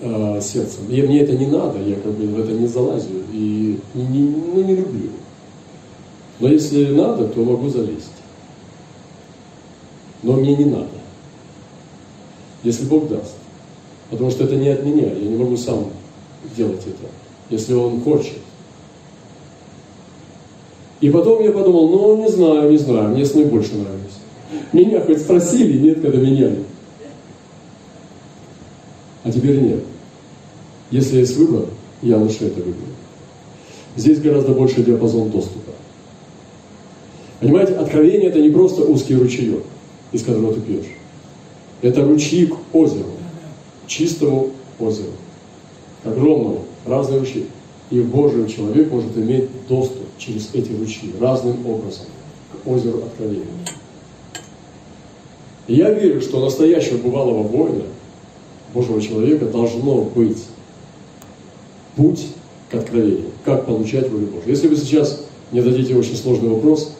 э, 0.00 0.40
сердцем. 0.40 0.88
И 0.88 1.02
мне 1.02 1.20
это 1.20 1.32
не 1.36 1.46
надо, 1.46 1.80
я 1.80 1.96
как 1.96 2.12
бы 2.12 2.26
в 2.26 2.40
это 2.40 2.52
не 2.52 2.66
залазю 2.66 3.24
и 3.32 3.78
не, 3.94 4.06
не, 4.06 4.22
ну, 4.22 4.62
не 4.62 4.76
люблю. 4.76 5.10
Но 6.38 6.48
если 6.48 6.86
надо, 6.92 7.28
то 7.28 7.44
могу 7.44 7.68
залезть. 7.68 8.10
Но 10.22 10.34
мне 10.34 10.56
не 10.56 10.64
надо. 10.64 10.88
Если 12.62 12.84
Бог 12.84 13.08
даст. 13.08 13.34
Потому 14.10 14.30
что 14.30 14.44
это 14.44 14.56
не 14.56 14.68
от 14.68 14.84
меня, 14.84 15.06
я 15.06 15.28
не 15.28 15.36
могу 15.36 15.56
сам 15.56 15.86
делать 16.56 16.80
это, 16.80 17.08
если 17.48 17.74
Он 17.74 18.00
хочет. 18.00 18.38
И 21.00 21.08
потом 21.08 21.42
я 21.42 21.52
подумал, 21.52 21.88
ну 21.88 22.22
не 22.22 22.28
знаю, 22.28 22.70
не 22.70 22.76
знаю, 22.76 23.10
мне 23.10 23.24
сны 23.24 23.46
больше 23.46 23.74
нравились. 23.74 24.18
Меня 24.72 25.00
хоть 25.00 25.20
спросили, 25.20 25.78
нет, 25.78 26.00
когда 26.00 26.18
меняли. 26.18 26.64
А 29.24 29.30
теперь 29.30 29.60
нет. 29.60 29.80
Если 30.90 31.18
есть 31.18 31.36
выбор, 31.36 31.66
я 32.02 32.18
лучше 32.18 32.46
это 32.46 32.60
выберу. 32.60 32.74
Здесь 33.96 34.20
гораздо 34.20 34.52
больше 34.52 34.82
диапазон 34.82 35.30
доступа. 35.30 35.72
Понимаете, 37.40 37.74
откровение 37.74 38.28
это 38.28 38.40
не 38.40 38.50
просто 38.50 38.82
узкий 38.82 39.14
ручеек, 39.14 39.62
из 40.12 40.22
которого 40.22 40.52
ты 40.54 40.60
пьешь. 40.60 40.99
Это 41.82 42.04
ручьи 42.04 42.46
к 42.46 42.56
озеру, 42.72 43.10
чистому 43.86 44.50
озеру, 44.78 45.12
огромному, 46.04 46.64
разные 46.86 47.20
ручьи. 47.20 47.46
И 47.90 48.00
Божий 48.00 48.48
человек 48.48 48.90
может 48.90 49.16
иметь 49.16 49.48
доступ 49.68 50.06
через 50.18 50.50
эти 50.52 50.72
ручьи 50.72 51.12
разным 51.18 51.66
образом 51.66 52.06
к 52.52 52.68
озеру 52.68 52.98
откровения. 52.98 53.46
И 55.66 55.74
я 55.74 55.90
верю, 55.90 56.20
что 56.20 56.44
настоящего 56.44 56.98
бывалого 56.98 57.42
воина, 57.42 57.84
Божьего 58.74 59.00
человека, 59.00 59.46
должно 59.46 60.02
быть 60.02 60.38
путь 61.96 62.26
к 62.70 62.74
откровению, 62.74 63.30
как 63.44 63.66
получать 63.66 64.08
волю 64.10 64.26
Божию. 64.26 64.50
Если 64.50 64.68
вы 64.68 64.76
сейчас 64.76 65.22
мне 65.50 65.62
дадите 65.62 65.96
очень 65.96 66.16
сложный 66.16 66.48
вопрос, 66.48 66.92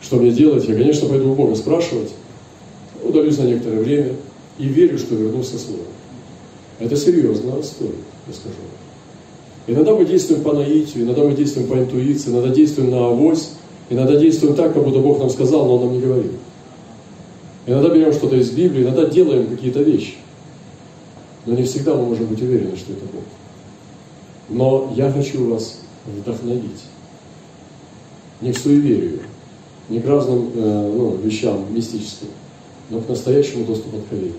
что 0.00 0.16
мне 0.16 0.30
делать, 0.30 0.68
я, 0.68 0.74
конечно, 0.74 1.08
пойду 1.08 1.32
у 1.32 1.34
Бога 1.34 1.54
спрашивать, 1.56 2.10
удалюсь 3.10 3.38
на 3.38 3.44
некоторое 3.44 3.80
время 3.80 4.12
и 4.58 4.64
верю, 4.64 4.98
что 4.98 5.14
вернулся 5.14 5.58
Слово. 5.58 5.84
Это 6.78 6.96
серьезно 6.96 7.62
стоит, 7.62 7.94
я 8.26 8.32
скажу. 8.32 8.56
Иногда 9.66 9.94
мы 9.94 10.04
действуем 10.04 10.42
по 10.42 10.52
наитию, 10.52 11.04
иногда 11.04 11.22
мы 11.22 11.34
действуем 11.34 11.68
по 11.68 11.74
интуиции, 11.74 12.30
иногда 12.30 12.48
действуем 12.48 12.90
на 12.90 13.06
авось, 13.06 13.50
иногда 13.90 14.16
действуем 14.16 14.54
так, 14.54 14.74
как 14.74 14.82
будто 14.82 14.98
Бог 14.98 15.18
нам 15.18 15.30
сказал, 15.30 15.66
но 15.66 15.76
Он 15.76 15.84
нам 15.84 15.92
не 15.92 16.00
говорит. 16.00 16.32
Иногда 17.66 17.90
берем 17.90 18.12
что-то 18.12 18.36
из 18.36 18.50
Библии, 18.50 18.82
иногда 18.82 19.04
делаем 19.04 19.46
какие-то 19.46 19.82
вещи. 19.82 20.14
Но 21.46 21.54
не 21.54 21.62
всегда 21.62 21.94
мы 21.94 22.06
можем 22.06 22.26
быть 22.26 22.40
уверены, 22.42 22.76
что 22.76 22.92
это 22.92 23.04
Бог. 23.12 23.22
Но 24.48 24.92
я 24.96 25.12
хочу 25.12 25.48
вас 25.48 25.80
вдохновить. 26.06 26.84
Не 28.40 28.52
к 28.52 28.58
суеверию, 28.58 29.20
не 29.88 30.00
к 30.00 30.06
разным 30.06 30.50
э, 30.54 30.92
ну, 30.96 31.16
вещам 31.16 31.66
мистическим, 31.74 32.28
но 32.90 33.00
к 33.00 33.08
настоящему 33.08 33.64
доступу 33.64 33.98
откровения. 33.98 34.34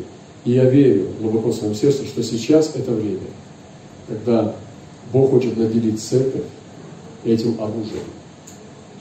И 0.45 0.51
я 0.51 0.65
верю 0.65 1.07
глубоко 1.19 1.49
в 1.49 1.55
своем 1.55 1.73
сердце, 1.73 2.05
что 2.05 2.21
сейчас 2.23 2.71
это 2.75 2.91
время, 2.91 3.19
когда 4.07 4.53
Бог 5.13 5.31
хочет 5.31 5.57
наделить 5.57 6.01
церковь 6.01 6.43
этим 7.23 7.55
оружием, 7.59 8.03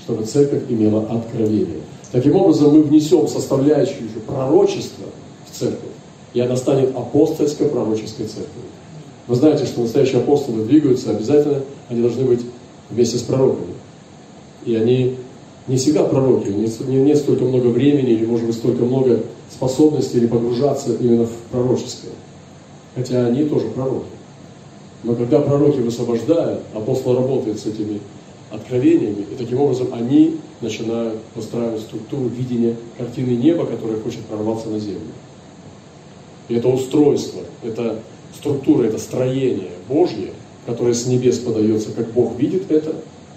чтобы 0.02 0.24
церковь 0.24 0.62
имела 0.68 1.02
откровение. 1.10 1.80
Таким 2.12 2.36
образом, 2.36 2.74
мы 2.74 2.82
внесем 2.82 3.28
составляющую 3.28 4.08
пророчество 4.26 5.06
в 5.48 5.56
церковь, 5.56 5.90
и 6.34 6.40
она 6.40 6.56
станет 6.56 6.94
апостольской 6.96 7.68
пророческой 7.68 8.26
церковью. 8.26 8.70
Вы 9.26 9.36
знаете, 9.36 9.64
что 9.64 9.82
настоящие 9.82 10.20
апостолы 10.20 10.64
двигаются, 10.64 11.10
обязательно 11.10 11.62
они 11.88 12.02
должны 12.02 12.24
быть 12.24 12.40
вместе 12.90 13.16
с 13.16 13.22
пророками. 13.22 13.74
И 14.64 14.74
они 14.74 15.16
не 15.68 15.76
всегда 15.76 16.02
пророки, 16.02 16.48
не, 16.48 16.96
нет 16.96 17.16
столько 17.16 17.44
много 17.44 17.68
времени 17.68 18.10
или, 18.10 18.26
может 18.26 18.46
быть, 18.46 18.56
столько 18.56 18.84
много 18.84 19.22
способностей 19.50 20.18
или 20.18 20.26
погружаться 20.26 20.94
именно 20.94 21.26
в 21.26 21.32
пророческое. 21.50 22.12
Хотя 22.94 23.26
они 23.26 23.44
тоже 23.44 23.68
пророки. 23.68 24.06
Но 25.02 25.14
когда 25.14 25.40
пророки 25.40 25.78
высвобождают, 25.78 26.62
апостол 26.74 27.14
работает 27.14 27.58
с 27.58 27.66
этими 27.66 28.00
откровениями, 28.50 29.24
и 29.30 29.34
таким 29.36 29.60
образом 29.60 29.88
они 29.92 30.38
начинают 30.60 31.22
постраивать 31.34 31.82
структуру 31.82 32.28
видения 32.28 32.76
картины 32.98 33.30
неба, 33.30 33.64
которая 33.64 34.00
хочет 34.00 34.20
прорваться 34.26 34.68
на 34.68 34.78
землю. 34.78 35.00
И 36.48 36.54
это 36.54 36.68
устройство, 36.68 37.42
это 37.62 38.00
структура, 38.36 38.84
это 38.84 38.98
строение 38.98 39.70
Божье, 39.88 40.32
которое 40.66 40.94
с 40.94 41.06
небес 41.06 41.38
подается, 41.38 41.92
как 41.92 42.12
Бог 42.12 42.36
видит 42.38 42.70
это, 42.70 42.96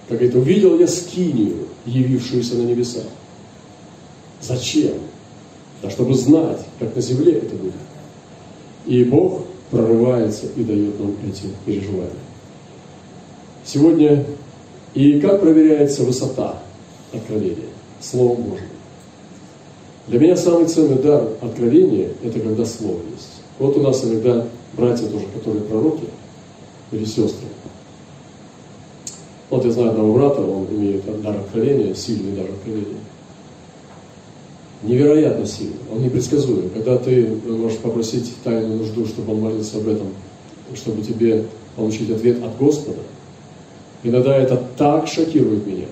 как 0.10 0.22
это 0.22 0.38
увидел 0.40 0.78
я 0.80 0.88
скинию, 0.88 1.68
явившуюся 1.86 2.56
на 2.56 2.64
небесах. 2.64 3.06
Зачем? 4.42 4.94
Да 5.84 5.90
чтобы 5.90 6.14
знать, 6.14 6.62
как 6.80 6.96
на 6.96 7.02
земле 7.02 7.34
это 7.34 7.56
будет. 7.56 7.74
И 8.86 9.04
Бог 9.04 9.42
прорывается 9.70 10.46
и 10.56 10.64
дает 10.64 10.98
нам 10.98 11.16
эти 11.28 11.48
переживания. 11.66 12.10
Сегодня 13.66 14.26
и 14.94 15.20
как 15.20 15.42
проверяется 15.42 16.04
высота 16.04 16.60
откровения 17.12 17.68
Словом 18.00 18.44
Божьим? 18.44 18.68
Для 20.08 20.20
меня 20.20 20.38
самый 20.38 20.68
ценный 20.68 21.02
дар 21.02 21.28
откровения– 21.42 22.10
это 22.24 22.40
когда 22.40 22.66
Слово 22.66 23.00
есть. 23.12 23.42
Вот 23.60 23.76
у 23.76 23.82
нас 23.82 24.04
иногда 24.06 24.46
братья 24.74 25.08
тоже, 25.08 25.26
которые 25.34 25.64
пророки, 25.64 26.06
или 26.92 27.04
сестры. 27.04 27.48
Вот 29.50 29.66
я 29.66 29.72
знаю 29.72 29.90
одного 29.90 30.14
брата, 30.14 30.42
он 30.42 30.66
имеет 30.72 31.22
дар 31.22 31.38
откровения, 31.38 31.94
сильный 31.94 32.36
дар 32.36 32.46
откровения. 32.46 33.00
Невероятно 34.84 35.46
сильный, 35.46 35.78
он 35.92 36.02
непредсказуем. 36.02 36.70
Когда 36.70 36.98
ты 36.98 37.26
можешь 37.48 37.78
попросить 37.78 38.34
тайную 38.44 38.80
нужду, 38.80 39.06
чтобы 39.06 39.32
он 39.32 39.40
молился 39.40 39.78
об 39.78 39.88
этом, 39.88 40.08
чтобы 40.76 41.02
тебе 41.02 41.46
получить 41.78 42.12
ответ 42.12 42.44
от 42.44 42.58
Господа, 42.58 43.00
иногда 44.04 44.36
это 44.36 44.62
так 44.78 45.08
шокирует 45.08 45.66
меня, 45.66 45.86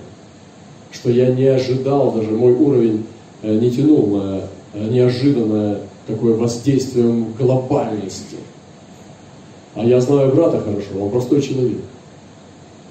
что 0.90 1.10
я 1.10 1.32
не 1.32 1.46
ожидал, 1.46 2.12
даже 2.12 2.30
мой 2.32 2.52
уровень 2.52 3.06
э, 3.40 3.58
не 3.58 3.70
тянул 3.70 4.08
на 4.08 4.42
э, 4.74 4.88
неожиданное 4.88 5.78
такое 6.06 6.34
воздействие 6.34 7.24
глобальности. 7.38 8.36
А 9.74 9.84
я 9.84 10.02
знаю 10.02 10.34
брата 10.34 10.60
хорошо, 10.60 10.88
он 11.00 11.10
простой 11.10 11.40
человек. 11.40 11.78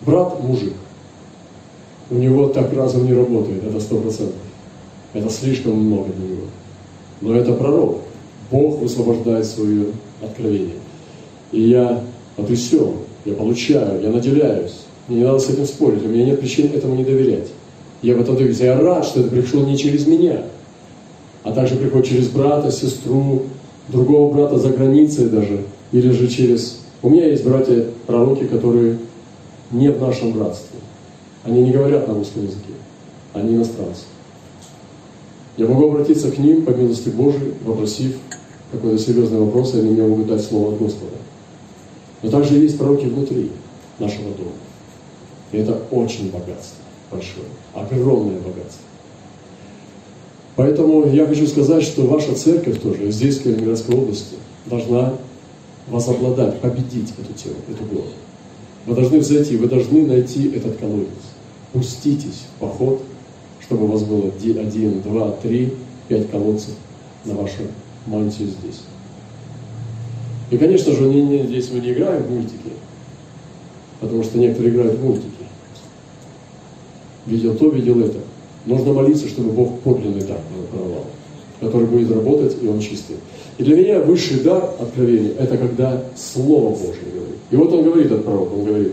Брат 0.04 0.42
мужик. 0.42 0.74
У 2.10 2.16
него 2.16 2.48
так 2.48 2.74
разум 2.74 3.06
не 3.06 3.14
работает, 3.14 3.64
это 3.64 3.80
сто 3.80 3.98
процентов. 3.98 4.36
Это 5.14 5.30
слишком 5.30 5.74
много 5.74 6.10
для 6.14 6.28
него. 6.28 6.46
Но 7.22 7.36
это 7.36 7.54
пророк. 7.54 8.00
Бог 8.50 8.80
высвобождает 8.80 9.46
свое 9.46 9.88
откровение. 10.22 10.76
И 11.52 11.62
я 11.62 12.04
потрясен, 12.36 12.94
я 13.26 13.34
получаю, 13.34 14.02
я 14.02 14.10
наделяюсь. 14.10 14.82
Мне 15.08 15.20
не 15.20 15.24
надо 15.24 15.40
с 15.40 15.50
этим 15.50 15.66
спорить, 15.66 16.06
у 16.06 16.08
меня 16.08 16.26
нет 16.26 16.40
причин 16.40 16.72
этому 16.74 16.96
не 16.96 17.04
доверять. 17.04 17.48
Я 18.02 18.16
в 18.16 18.22
этом 18.22 18.36
доверюсь. 18.36 18.60
Я 18.60 18.80
рад, 18.80 19.06
что 19.06 19.22
это 19.22 19.30
пришло 19.30 19.62
не 19.64 19.78
через 19.78 20.08
меня, 20.08 20.44
а 21.44 21.52
также 21.52 21.76
приходит 21.76 22.08
через 22.08 22.28
брата, 22.30 22.72
сестру, 22.72 23.44
другого 23.90 24.34
брата 24.34 24.58
за 24.58 24.70
границей 24.70 25.28
даже, 25.30 25.62
или 25.92 26.12
же 26.12 26.28
через... 26.28 26.80
У 27.02 27.10
меня 27.10 27.28
есть 27.28 27.44
братья-пророки, 27.44 28.46
которые 28.46 28.98
не 29.72 29.90
в 29.90 30.00
нашем 30.00 30.34
братстве. 30.34 30.80
Они 31.44 31.62
не 31.62 31.72
говорят 31.72 32.08
на 32.08 32.14
русском 32.14 32.44
языке, 32.44 32.74
они 33.34 33.56
иностранцы. 33.56 34.04
Я 35.58 35.68
могу 35.68 35.92
обратиться 35.92 36.32
к 36.32 36.38
ним 36.38 36.64
по 36.64 36.72
милости 36.72 37.10
Божией, 37.10 37.54
попросив 37.66 38.18
какой-то 38.72 38.98
серьезный 38.98 39.40
вопрос, 39.40 39.74
и 39.74 39.80
они 39.80 39.92
мне 39.92 40.04
могут 40.04 40.28
дать 40.28 40.44
слово 40.44 40.74
от 40.74 40.80
Господа. 40.80 41.18
Но 42.24 42.30
также 42.30 42.56
есть 42.58 42.78
пророки 42.78 43.06
внутри 43.06 43.52
нашего 44.00 44.32
дома. 44.36 44.52
И 45.52 45.58
это 45.58 45.78
очень 45.92 46.32
богатство 46.32 46.82
большое, 47.12 47.46
огромное 47.74 48.38
богатство. 48.38 48.86
Поэтому 50.56 51.08
я 51.08 51.26
хочу 51.28 51.46
сказать, 51.48 51.84
что 51.84 52.04
ваша 52.04 52.34
церковь 52.36 52.82
тоже 52.82 53.12
здесь, 53.12 53.38
в 53.38 53.44
Калининградской 53.44 53.96
области, 53.96 54.36
должна 54.66 55.14
вас 55.88 56.08
обладать, 56.08 56.60
победить 56.60 57.14
эту 57.18 57.34
тему, 57.34 57.56
эту 57.70 57.84
гору. 57.86 58.08
Вы 58.86 58.96
должны 58.96 59.20
взойти, 59.20 59.58
вы 59.58 59.68
должны 59.68 60.06
найти 60.06 60.52
этот 60.52 60.78
колодец. 60.78 61.08
Пуститесь 61.74 62.46
в 62.56 62.60
поход 62.60 63.02
чтобы 63.72 63.86
у 63.86 63.88
вас 63.88 64.04
было 64.04 64.28
один, 64.28 65.02
два, 65.02 65.32
три, 65.42 65.72
пять 66.10 66.30
колодцев 66.30 66.74
на 67.24 67.36
вашу 67.36 67.62
мантию 68.06 68.50
здесь. 68.50 68.82
И, 70.50 70.58
конечно 70.58 70.92
же, 70.92 71.04
не, 71.04 71.22
не, 71.22 71.44
здесь 71.44 71.72
мы 71.72 71.80
не 71.80 71.94
играем 71.94 72.22
в 72.22 72.32
мультики, 72.32 72.74
потому 74.02 74.26
что 74.26 74.40
некоторые 74.40 74.74
играют 74.74 75.00
в 75.00 75.06
мультики. 75.06 75.30
Видел 77.26 77.56
то, 77.56 77.70
видел 77.70 78.02
это. 78.02 78.18
Нужно 78.66 78.92
молиться, 78.92 79.30
чтобы 79.30 79.52
Бог 79.52 79.80
подлинный 79.80 80.28
дар 80.28 80.40
даровал, 80.74 81.06
который 81.62 81.88
будет 81.88 82.12
работать, 82.12 82.58
и 82.62 82.68
он 82.68 82.82
чистый. 82.82 83.16
И 83.58 83.64
для 83.64 83.78
меня 83.78 84.02
высший 84.02 84.42
дар 84.42 84.70
откровения– 84.82 85.32
это 85.40 85.58
когда 85.58 86.04
Слово 86.18 86.72
Божье 86.72 87.10
говорит. 87.14 87.38
И 87.52 87.56
вот 87.56 87.72
он 87.72 87.84
говорит 87.86 88.12
от 88.12 88.26
пророка, 88.26 88.52
он 88.52 88.66
говорит, 88.66 88.92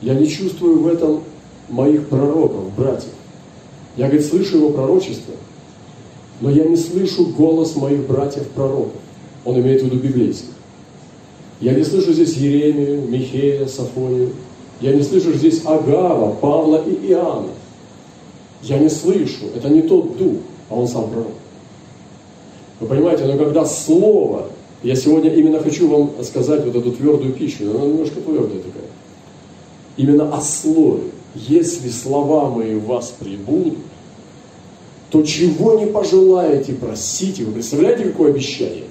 я 0.00 0.14
не 0.14 0.26
чувствую 0.26 0.80
в 0.80 0.88
этом 0.88 1.20
моих 1.68 2.08
пророков, 2.08 2.74
братьев. 2.76 3.12
Я, 3.96 4.06
говорит, 4.06 4.26
слышу 4.26 4.58
его 4.58 4.70
пророчество, 4.70 5.34
но 6.40 6.50
я 6.50 6.64
не 6.64 6.76
слышу 6.76 7.26
голос 7.26 7.76
моих 7.76 8.06
братьев-пророков. 8.06 8.92
Он 9.44 9.58
имеет 9.60 9.82
в 9.82 9.86
виду 9.86 9.96
библейских. 9.96 10.50
Я 11.60 11.72
не 11.72 11.84
слышу 11.84 12.12
здесь 12.12 12.34
Еремию, 12.34 13.08
Михея, 13.08 13.66
Сафонию. 13.66 14.32
Я 14.80 14.92
не 14.92 15.02
слышу 15.02 15.32
здесь 15.32 15.62
Агава, 15.64 16.34
Павла 16.34 16.82
и 16.86 17.10
Иоанна. 17.10 17.52
Я 18.62 18.78
не 18.78 18.90
слышу. 18.90 19.46
Это 19.54 19.70
не 19.70 19.82
тот 19.82 20.18
дух, 20.18 20.34
а 20.68 20.74
он 20.74 20.86
сам 20.86 21.08
пророк. 21.08 21.32
Вы 22.80 22.86
понимаете, 22.86 23.24
но 23.24 23.38
когда 23.38 23.64
слово, 23.64 24.48
я 24.82 24.94
сегодня 24.94 25.32
именно 25.32 25.60
хочу 25.60 25.88
вам 25.88 26.22
сказать 26.22 26.64
вот 26.66 26.76
эту 26.76 26.92
твердую 26.92 27.32
пищу, 27.32 27.70
она 27.70 27.86
немножко 27.86 28.20
твердая 28.20 28.60
такая. 28.60 28.90
Именно 29.96 30.36
о 30.36 30.40
слове. 30.42 31.04
Если 31.36 31.90
слова 31.90 32.48
мои 32.48 32.74
в 32.74 32.86
вас 32.86 33.14
прибудут, 33.18 33.78
то 35.10 35.22
чего 35.22 35.78
не 35.78 35.86
пожелаете, 35.86 36.72
просите. 36.72 37.44
Вы 37.44 37.52
представляете, 37.52 38.04
какое 38.04 38.30
обещание? 38.30 38.84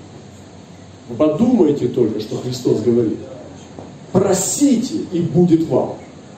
Вы 1.10 1.16
подумайте 1.16 1.88
только, 1.88 2.20
что 2.20 2.38
Христос 2.38 2.82
говорит. 2.82 3.18
Просите, 4.12 5.00
и 5.12 5.20
будет 5.20 5.68
вам. 5.68 5.96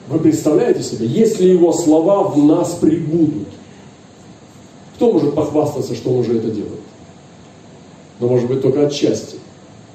Вы 0.08 0.18
представляете 0.18 0.82
себе, 0.82 1.06
если 1.06 1.46
Его 1.46 1.72
слова 1.72 2.24
в 2.24 2.42
нас 2.42 2.74
прибудут, 2.74 3.48
кто 4.96 5.12
может 5.12 5.34
похвастаться, 5.34 5.94
что 5.94 6.10
Он 6.10 6.18
уже 6.18 6.38
это 6.38 6.50
делает? 6.50 6.80
Но 8.18 8.28
может 8.28 8.48
быть 8.48 8.62
только 8.62 8.86
отчасти. 8.86 9.36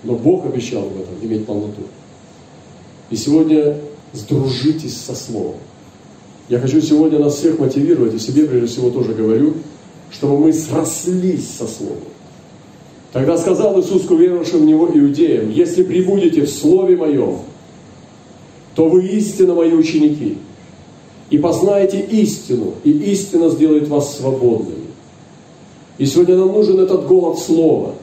Но 0.04 0.14
Бог 0.14 0.46
обещал 0.46 0.84
в 0.84 1.02
этом 1.02 1.16
иметь 1.24 1.46
полноту. 1.46 1.82
И 3.10 3.16
сегодня 3.16 3.78
сдружитесь 4.14 5.00
со 5.00 5.16
Словом. 5.16 5.58
Я 6.50 6.60
хочу 6.60 6.82
сегодня 6.82 7.20
нас 7.20 7.36
всех 7.36 7.60
мотивировать, 7.60 8.14
и 8.14 8.20
себе 8.20 8.46
прежде 8.46 8.68
всего 8.68 8.90
тоже 8.90 9.14
говорю, 9.14 9.54
чтобы 10.12 10.38
мы 10.38 10.54
срослись 10.54 11.50
со 11.50 11.68
Словом. 11.68 12.04
Тогда 13.14 13.38
сказал 13.38 13.80
Иисус 13.80 14.04
к 14.04 14.12
уверовавшим 14.12 14.62
в 14.62 14.66
Него 14.66 14.90
иудеям, 14.94 15.52
если 15.52 15.84
прибудете 15.84 16.42
в 16.42 16.50
Слове 16.50 16.98
Моем, 16.98 17.40
то 18.76 18.90
вы 18.90 19.06
истинно 19.06 19.54
Мои 19.54 19.72
ученики, 19.72 20.38
и 21.30 21.38
познаете 21.38 22.00
истину, 22.00 22.74
и 22.84 22.92
истина 22.92 23.50
сделает 23.50 23.88
вас 23.88 24.18
свободными. 24.18 24.84
И 25.98 26.06
сегодня 26.06 26.36
нам 26.38 26.50
нужен 26.50 26.80
этот 26.80 27.08
голод 27.08 27.40
Слова. 27.40 27.96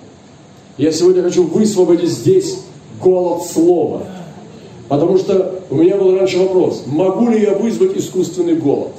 Я 0.78 0.92
сегодня 0.92 1.22
хочу 1.22 1.42
высвободить 1.42 2.10
здесь 2.10 2.58
голод 3.00 3.42
Слова. 3.44 4.06
Потому 4.90 5.18
что 5.18 5.62
у 5.70 5.76
меня 5.76 5.96
был 5.96 6.18
раньше 6.18 6.40
вопрос, 6.40 6.82
могу 6.84 7.30
ли 7.30 7.40
я 7.40 7.54
вызвать 7.54 7.96
искусственный 7.96 8.56
голод? 8.56 8.90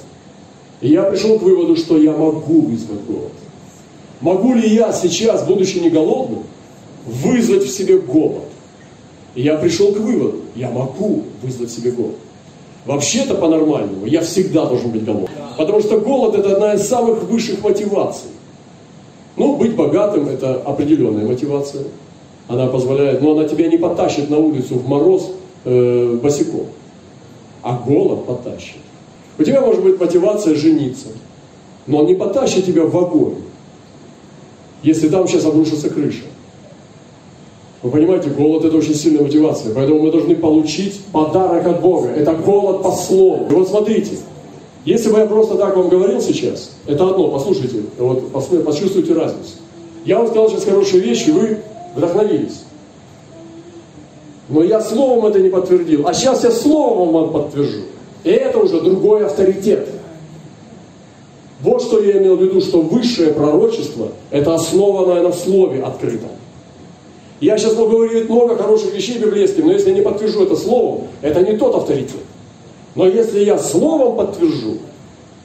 И 0.79 0.87
я 0.87 1.03
пришел 1.03 1.37
к 1.37 1.41
выводу, 1.41 1.75
что 1.75 1.97
я 1.97 2.13
могу 2.13 2.61
вызвать 2.61 3.03
голод. 3.05 3.33
Могу 4.21 4.53
ли 4.53 4.73
я 4.73 4.93
сейчас, 4.93 5.45
будучи 5.45 5.79
не 5.79 5.89
голодным, 5.89 6.43
вызвать 7.05 7.63
в 7.63 7.69
себе 7.69 7.99
голод? 7.99 8.45
И 9.35 9.41
я 9.41 9.57
пришел 9.57 9.91
к 9.91 9.97
выводу, 9.97 10.37
я 10.55 10.69
могу 10.69 11.23
вызвать 11.43 11.71
себе 11.71 11.91
голод. 11.91 12.15
Вообще-то 12.85 13.35
по-нормальному 13.35 14.05
я 14.05 14.21
всегда 14.21 14.67
должен 14.67 14.91
быть 14.91 15.03
голодным. 15.03 15.29
Потому 15.57 15.81
что 15.81 15.99
голод 15.99 16.35
это 16.35 16.53
одна 16.53 16.75
из 16.75 16.87
самых 16.87 17.23
высших 17.23 17.61
мотиваций. 17.61 18.29
Ну, 19.35 19.57
быть 19.57 19.75
богатым 19.75 20.29
это 20.29 20.53
определенная 20.53 21.27
мотивация. 21.27 21.83
Она 22.47 22.67
позволяет, 22.67 23.21
но 23.21 23.33
она 23.33 23.43
тебя 23.43 23.67
не 23.67 23.77
потащит 23.77 24.29
на 24.29 24.37
улицу 24.37 24.75
в 24.75 24.87
мороз 24.87 25.33
э, 25.65 26.19
босиком. 26.21 26.67
А 27.61 27.81
голод 27.85 28.25
потащит. 28.25 28.77
У 29.37 29.43
тебя 29.43 29.61
может 29.61 29.83
быть 29.83 29.99
мотивация 29.99 30.55
жениться, 30.55 31.07
но 31.87 31.99
он 31.99 32.05
не 32.07 32.15
потащит 32.15 32.65
тебя 32.65 32.83
в 32.83 32.97
огонь 32.97 33.35
если 34.83 35.09
там 35.09 35.27
сейчас 35.27 35.45
обрушится 35.45 35.89
крыша. 35.89 36.23
Вы 37.83 37.89
понимаете, 37.89 38.29
голод 38.29 38.63
это 38.63 38.77
очень 38.77 38.93
сильная 38.93 39.23
мотивация, 39.23 39.73
поэтому 39.73 40.03
мы 40.03 40.11
должны 40.11 40.35
получить 40.35 41.01
подарок 41.11 41.65
от 41.65 41.81
Бога. 41.81 42.09
Это 42.09 42.33
голод 42.33 42.83
по 42.83 42.91
слову. 42.91 43.47
И 43.49 43.53
вот 43.53 43.69
смотрите, 43.69 44.17
если 44.85 45.11
бы 45.11 45.17
я 45.17 45.25
просто 45.25 45.55
так 45.55 45.75
вам 45.75 45.89
говорил 45.89 46.21
сейчас, 46.21 46.71
это 46.85 47.09
одно, 47.09 47.29
послушайте, 47.29 47.81
вот 47.97 48.31
почувствуйте 48.31 49.13
разницу. 49.13 49.53
Я 50.05 50.19
вам 50.19 50.27
сказал 50.27 50.49
сейчас 50.49 50.65
хорошие 50.65 51.01
вещи, 51.01 51.29
вы 51.29 51.57
вдохновились. 51.95 52.61
Но 54.51 54.63
я 54.63 54.81
словом 54.81 55.25
это 55.27 55.39
не 55.39 55.49
подтвердил. 55.49 56.05
А 56.05 56.13
сейчас 56.13 56.43
я 56.43 56.51
словом 56.51 57.13
вам 57.13 57.31
подтвержу. 57.31 57.83
И 58.25 58.29
это 58.29 58.59
уже 58.59 58.81
другой 58.81 59.25
авторитет. 59.25 59.87
Вот 61.61 61.81
что 61.81 62.01
я 62.01 62.17
имел 62.17 62.35
в 62.35 62.41
виду, 62.41 62.59
что 62.59 62.81
высшее 62.81 63.33
пророчество– 63.33 64.09
это 64.31 64.53
основанное 64.53 65.21
на 65.21 65.31
слове 65.31 65.81
открытом. 65.81 66.29
Я 67.39 67.57
сейчас 67.57 67.77
могу 67.77 67.91
говорить 67.91 68.29
много 68.29 68.57
хороших 68.57 68.93
вещей 68.93 69.19
библейских, 69.19 69.63
но 69.63 69.71
если 69.71 69.93
не 69.93 70.01
подтвержу 70.01 70.43
это 70.43 70.55
словом, 70.57 71.07
это 71.21 71.41
не 71.41 71.55
тот 71.55 71.73
авторитет. 71.73 72.19
Но 72.95 73.07
если 73.07 73.45
я 73.45 73.57
словом 73.57 74.17
подтвержу, 74.17 74.79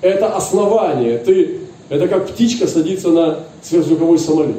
это 0.01 0.35
основание. 0.35 1.19
Ты, 1.19 1.61
это 1.90 2.09
как 2.09 2.27
птичка 2.27 2.66
садится 2.66 3.11
на 3.11 3.40
сверхзвуковой 3.62 4.19
самолет. 4.19 4.57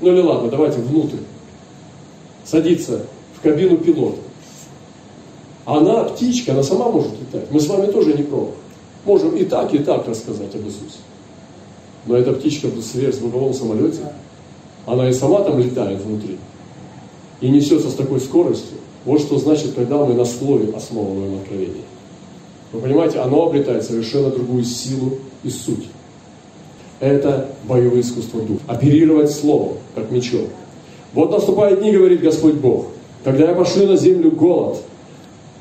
Ну 0.00 0.10
или 0.10 0.20
ладно, 0.20 0.48
давайте 0.48 0.78
внутрь. 0.78 1.18
Садится 2.44 3.02
кабину 3.42 3.76
пилота. 3.78 4.18
Она, 5.64 6.04
птичка, 6.04 6.52
она 6.52 6.62
сама 6.62 6.90
может 6.90 7.12
летать. 7.20 7.50
Мы 7.50 7.60
с 7.60 7.68
вами 7.68 7.90
тоже 7.90 8.14
не 8.14 8.22
пробуем. 8.22 8.54
Можем 9.04 9.36
и 9.36 9.44
так, 9.44 9.72
и 9.74 9.78
так 9.78 10.06
рассказать 10.08 10.54
об 10.54 10.64
Иисусе. 10.66 10.98
Но 12.06 12.16
эта 12.16 12.32
птичка 12.32 12.66
в 12.68 12.80
сверхзвуковом 12.82 13.54
самолете, 13.54 14.12
она 14.86 15.08
и 15.08 15.12
сама 15.12 15.40
там 15.42 15.58
летает 15.58 16.00
внутри. 16.00 16.38
И 17.40 17.48
несется 17.48 17.90
с 17.90 17.94
такой 17.94 18.20
скоростью. 18.20 18.78
Вот 19.04 19.20
что 19.20 19.38
значит, 19.38 19.74
когда 19.74 20.04
мы 20.04 20.14
на 20.14 20.24
слове 20.24 20.72
основываем 20.74 21.38
откровение. 21.40 21.84
Вы 22.72 22.80
понимаете, 22.80 23.18
оно 23.18 23.46
обретает 23.46 23.84
совершенно 23.84 24.30
другую 24.30 24.64
силу 24.64 25.18
и 25.42 25.50
суть. 25.50 25.88
Это 27.00 27.48
боевое 27.64 28.00
искусство 28.00 28.40
духа. 28.40 28.62
Оперировать 28.68 29.30
словом, 29.32 29.78
как 29.94 30.10
мечом. 30.10 30.46
Вот 31.12 31.30
наступают 31.30 31.80
дни, 31.80 31.92
говорит 31.92 32.22
Господь 32.22 32.54
Бог, 32.54 32.86
когда 33.24 33.48
я 33.48 33.54
пошлю 33.54 33.86
на 33.86 33.96
землю 33.96 34.30
голод– 34.30 34.78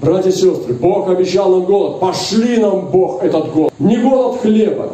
Братья 0.02 0.32
и 0.32 0.34
сестры, 0.34 0.74
Бог 0.74 1.10
обещал 1.10 1.52
нам 1.52 1.66
голод. 1.66 2.00
Пошли 2.00 2.58
нам, 2.58 2.88
Бог, 2.90 3.24
этот 3.24 3.54
голод. 3.54 3.72
Не 3.78 3.98
голод 3.98 4.42
хлеба, 4.42 4.94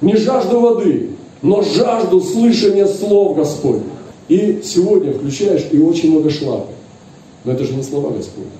не 0.00 0.16
жажду 0.16 0.58
воды, 0.58 1.10
но 1.40 1.62
жажду 1.62 2.20
слышания 2.20 2.86
слов 2.86 3.36
Господня. 3.36 3.84
И 4.26 4.60
сегодня 4.64 5.12
включаешь, 5.12 5.68
и 5.70 5.78
очень 5.78 6.10
много 6.10 6.30
шлака. 6.30 6.66
Но 7.44 7.52
это 7.52 7.64
же 7.64 7.74
не 7.74 7.82
слова 7.84 8.10
Господня. 8.10 8.50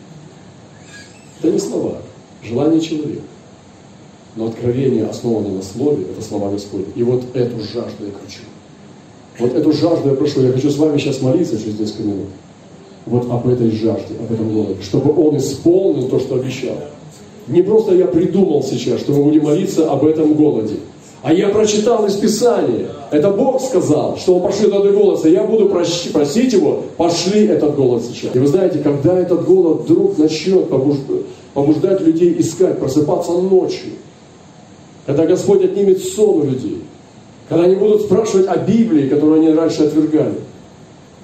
Это 1.40 1.52
не 1.52 1.59
слова, 1.59 1.96
желание 2.44 2.81
человека. 2.81 3.22
Но 4.37 4.46
откровение, 4.46 5.07
основанное 5.07 5.50
на 5.50 5.62
слове, 5.62 6.04
это 6.04 6.22
слова 6.22 6.50
Господня. 6.50 6.87
И 6.94 7.02
вот 7.02 7.24
эту 7.35 7.59
жажду 7.59 8.07
я 8.07 8.12
хочу. 8.12 8.42
Вот 9.40 9.54
эту 9.54 9.72
жажду 9.72 10.11
я 10.11 10.14
прошу. 10.14 10.42
Я 10.42 10.52
хочу 10.52 10.70
с 10.70 10.78
вами 10.78 10.98
сейчас 10.98 11.20
молиться 11.20 11.59
через 11.59 11.81
несколько 11.81 12.04
минут 12.04 12.28
вот 13.09 13.31
об 13.31 13.49
этой 13.49 13.71
жажде, 13.71 14.14
об 14.18 14.33
этом 14.33 14.53
голоде, 14.53 14.83
чтобы 14.83 15.12
Он 15.21 15.37
исполнил 15.37 16.09
то, 16.09 16.18
что 16.18 16.37
обещал. 16.37 16.77
Не 17.47 17.62
просто 17.62 17.94
я 17.94 18.07
придумал 18.07 18.62
сейчас, 18.62 19.01
что 19.01 19.12
мы 19.12 19.25
будем 19.25 19.44
молиться 19.44 19.90
об 19.90 20.05
этом 20.05 20.35
голоде, 20.35 20.77
а 21.23 21.33
я 21.33 21.49
прочитал 21.49 22.07
из 22.07 22.14
Писания. 22.14 22.88
Это 23.11 23.31
Бог 23.31 23.61
сказал, 23.62 24.16
что 24.18 24.37
Он 24.37 24.42
пошлет 24.42 24.73
этот 24.73 24.94
голод, 24.94 25.25
и 25.25 25.31
я 25.31 25.44
буду 25.44 25.68
просить 25.68 26.53
Его, 26.53 26.83
пошли 26.97 27.47
этот 27.47 27.75
голод 27.75 28.03
сейчас. 28.05 28.37
И 28.37 28.38
вы 28.38 28.47
знаете, 28.47 28.81
когда 28.81 29.18
этот 29.18 29.44
голод 29.44 29.83
вдруг 29.83 30.18
начнет 30.18 30.68
побуждать 31.55 32.03
людей 32.03 32.37
искать, 32.38 32.79
просыпаться 32.79 33.33
ночью, 33.33 33.92
когда 35.07 35.25
Господь 35.25 35.64
отнимет 35.64 36.05
сон 36.05 36.40
у 36.40 36.44
людей, 36.44 36.83
когда 37.49 37.64
они 37.64 37.77
будут 37.77 38.03
спрашивать 38.03 38.47
о 38.47 38.59
Библии, 38.59 39.09
которую 39.09 39.40
они 39.40 39.55
раньше 39.55 39.85
отвергали, 39.85 40.35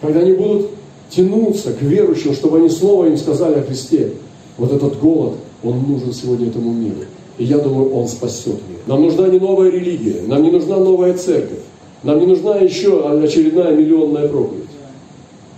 когда 0.01 0.21
они 0.21 0.33
будут 0.33 0.71
тянуться 1.11 1.73
к 1.73 1.83
верующим, 1.83 2.35
чтобы 2.35 2.59
они 2.59 2.69
снова 2.69 3.07
им 3.07 3.17
сказали 3.17 3.61
о 3.61 3.63
Христе. 3.63 4.13
Вот 4.59 4.73
этот 4.73 4.99
голод, 5.01 5.35
он 5.63 5.83
нужен 5.83 6.13
сегодня 6.13 6.49
этому 6.49 6.73
миру. 6.73 7.07
И 7.39 7.45
я 7.45 7.59
думаю, 7.59 7.93
Он 7.93 8.07
спасет 8.07 8.55
мир. 8.69 8.79
Нам 8.87 9.03
нужна 9.03 9.29
не 9.29 9.39
новая 9.39 9.71
религия, 9.71 10.21
нам 10.27 10.43
не 10.43 10.51
нужна 10.51 10.77
новая 10.79 11.15
церковь, 11.15 11.59
нам 12.03 12.21
не 12.21 12.27
нужна 12.27 12.57
еще 12.57 13.09
очередная 13.23 13.75
миллионная 13.75 14.29
проповедь. 14.29 14.65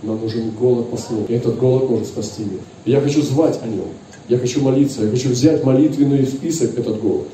Нам 0.01 0.19
нужен 0.21 0.51
голод 0.59 0.89
по 0.89 0.97
слову. 0.97 1.25
И 1.27 1.33
этот 1.33 1.57
голод 1.57 1.89
может 1.89 2.07
спасти 2.07 2.43
мир. 2.43 2.61
И 2.85 2.91
я 2.91 3.01
хочу 3.01 3.21
звать 3.21 3.59
о 3.63 3.67
нем. 3.67 3.87
Я 4.29 4.37
хочу 4.37 4.61
молиться, 4.61 5.03
я 5.03 5.09
хочу 5.09 5.29
взять 5.29 5.63
молитвенный 5.63 6.25
список 6.25 6.77
этот 6.77 7.01
голод. 7.01 7.27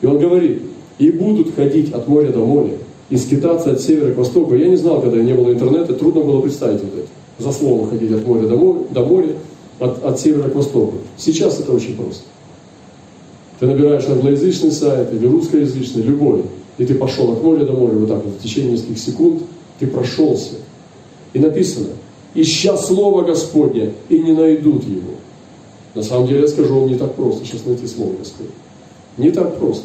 И 0.00 0.06
он 0.06 0.18
говорит, 0.18 0.62
и 0.98 1.10
будут 1.10 1.54
ходить 1.54 1.92
от 1.92 2.08
моря 2.08 2.30
до 2.30 2.40
моря, 2.40 2.74
и 3.10 3.16
скитаться 3.16 3.72
от 3.72 3.80
севера 3.80 4.12
к 4.12 4.16
востоку. 4.16 4.54
Я 4.54 4.68
не 4.68 4.76
знал, 4.76 5.00
когда 5.00 5.18
не 5.18 5.32
было 5.32 5.52
интернета, 5.52 5.94
трудно 5.94 6.22
было 6.22 6.40
представить 6.40 6.82
вот 6.82 6.94
это. 6.94 7.08
За 7.38 7.52
словом 7.52 7.90
ходить 7.90 8.12
от 8.12 8.26
моря 8.26 8.46
до 8.46 8.56
моря, 8.56 8.80
до 8.90 9.04
моря 9.04 9.32
от, 9.80 10.04
от 10.04 10.20
севера 10.20 10.48
к 10.48 10.54
востоку. 10.54 10.98
Сейчас 11.16 11.58
это 11.60 11.72
очень 11.72 11.96
просто. 11.96 12.22
Ты 13.58 13.66
набираешь 13.66 14.06
англоязычный 14.06 14.72
сайт 14.72 15.12
или 15.12 15.26
русскоязычный, 15.26 16.02
любой, 16.02 16.44
и 16.78 16.84
ты 16.84 16.94
пошел 16.94 17.32
от 17.32 17.42
моря 17.42 17.64
до 17.64 17.72
моря 17.72 17.94
вот 17.94 18.08
так 18.08 18.24
вот 18.24 18.34
в 18.34 18.42
течение 18.42 18.72
нескольких 18.72 18.98
секунд, 18.98 19.42
ты 19.78 19.86
прошелся. 19.86 20.54
И 21.32 21.38
написано, 21.38 21.88
ища 22.34 22.76
Слово 22.76 23.22
Господне, 23.22 23.92
и 24.08 24.18
не 24.18 24.32
найдут 24.32 24.84
его. 24.84 25.14
На 25.94 26.02
самом 26.02 26.26
деле, 26.26 26.42
я 26.42 26.48
скажу 26.48 26.74
вам, 26.74 26.88
не 26.88 26.96
так 26.96 27.14
просто 27.14 27.44
сейчас 27.44 27.64
найти 27.64 27.86
Слово 27.86 28.14
Господне. 28.18 28.52
Не 29.16 29.30
так 29.30 29.58
просто. 29.58 29.84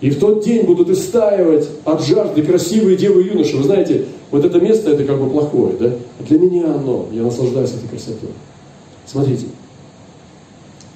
И 0.00 0.10
в 0.10 0.18
тот 0.18 0.44
день 0.44 0.64
будут 0.64 0.90
истаивать 0.90 1.68
от 1.84 2.04
жажды 2.04 2.42
красивые 2.42 2.96
девы 2.96 3.22
и 3.22 3.28
юноши. 3.28 3.56
Вы 3.56 3.64
знаете, 3.64 4.06
вот 4.30 4.44
это 4.44 4.60
место, 4.60 4.90
это 4.90 5.04
как 5.04 5.18
бы 5.18 5.30
плохое, 5.30 5.74
да? 5.78 5.92
А 6.20 6.22
для 6.22 6.38
меня 6.38 6.74
оно, 6.74 7.06
я 7.12 7.22
наслаждаюсь 7.22 7.70
этой 7.70 7.88
красотой. 7.88 8.30
Смотрите, 9.06 9.46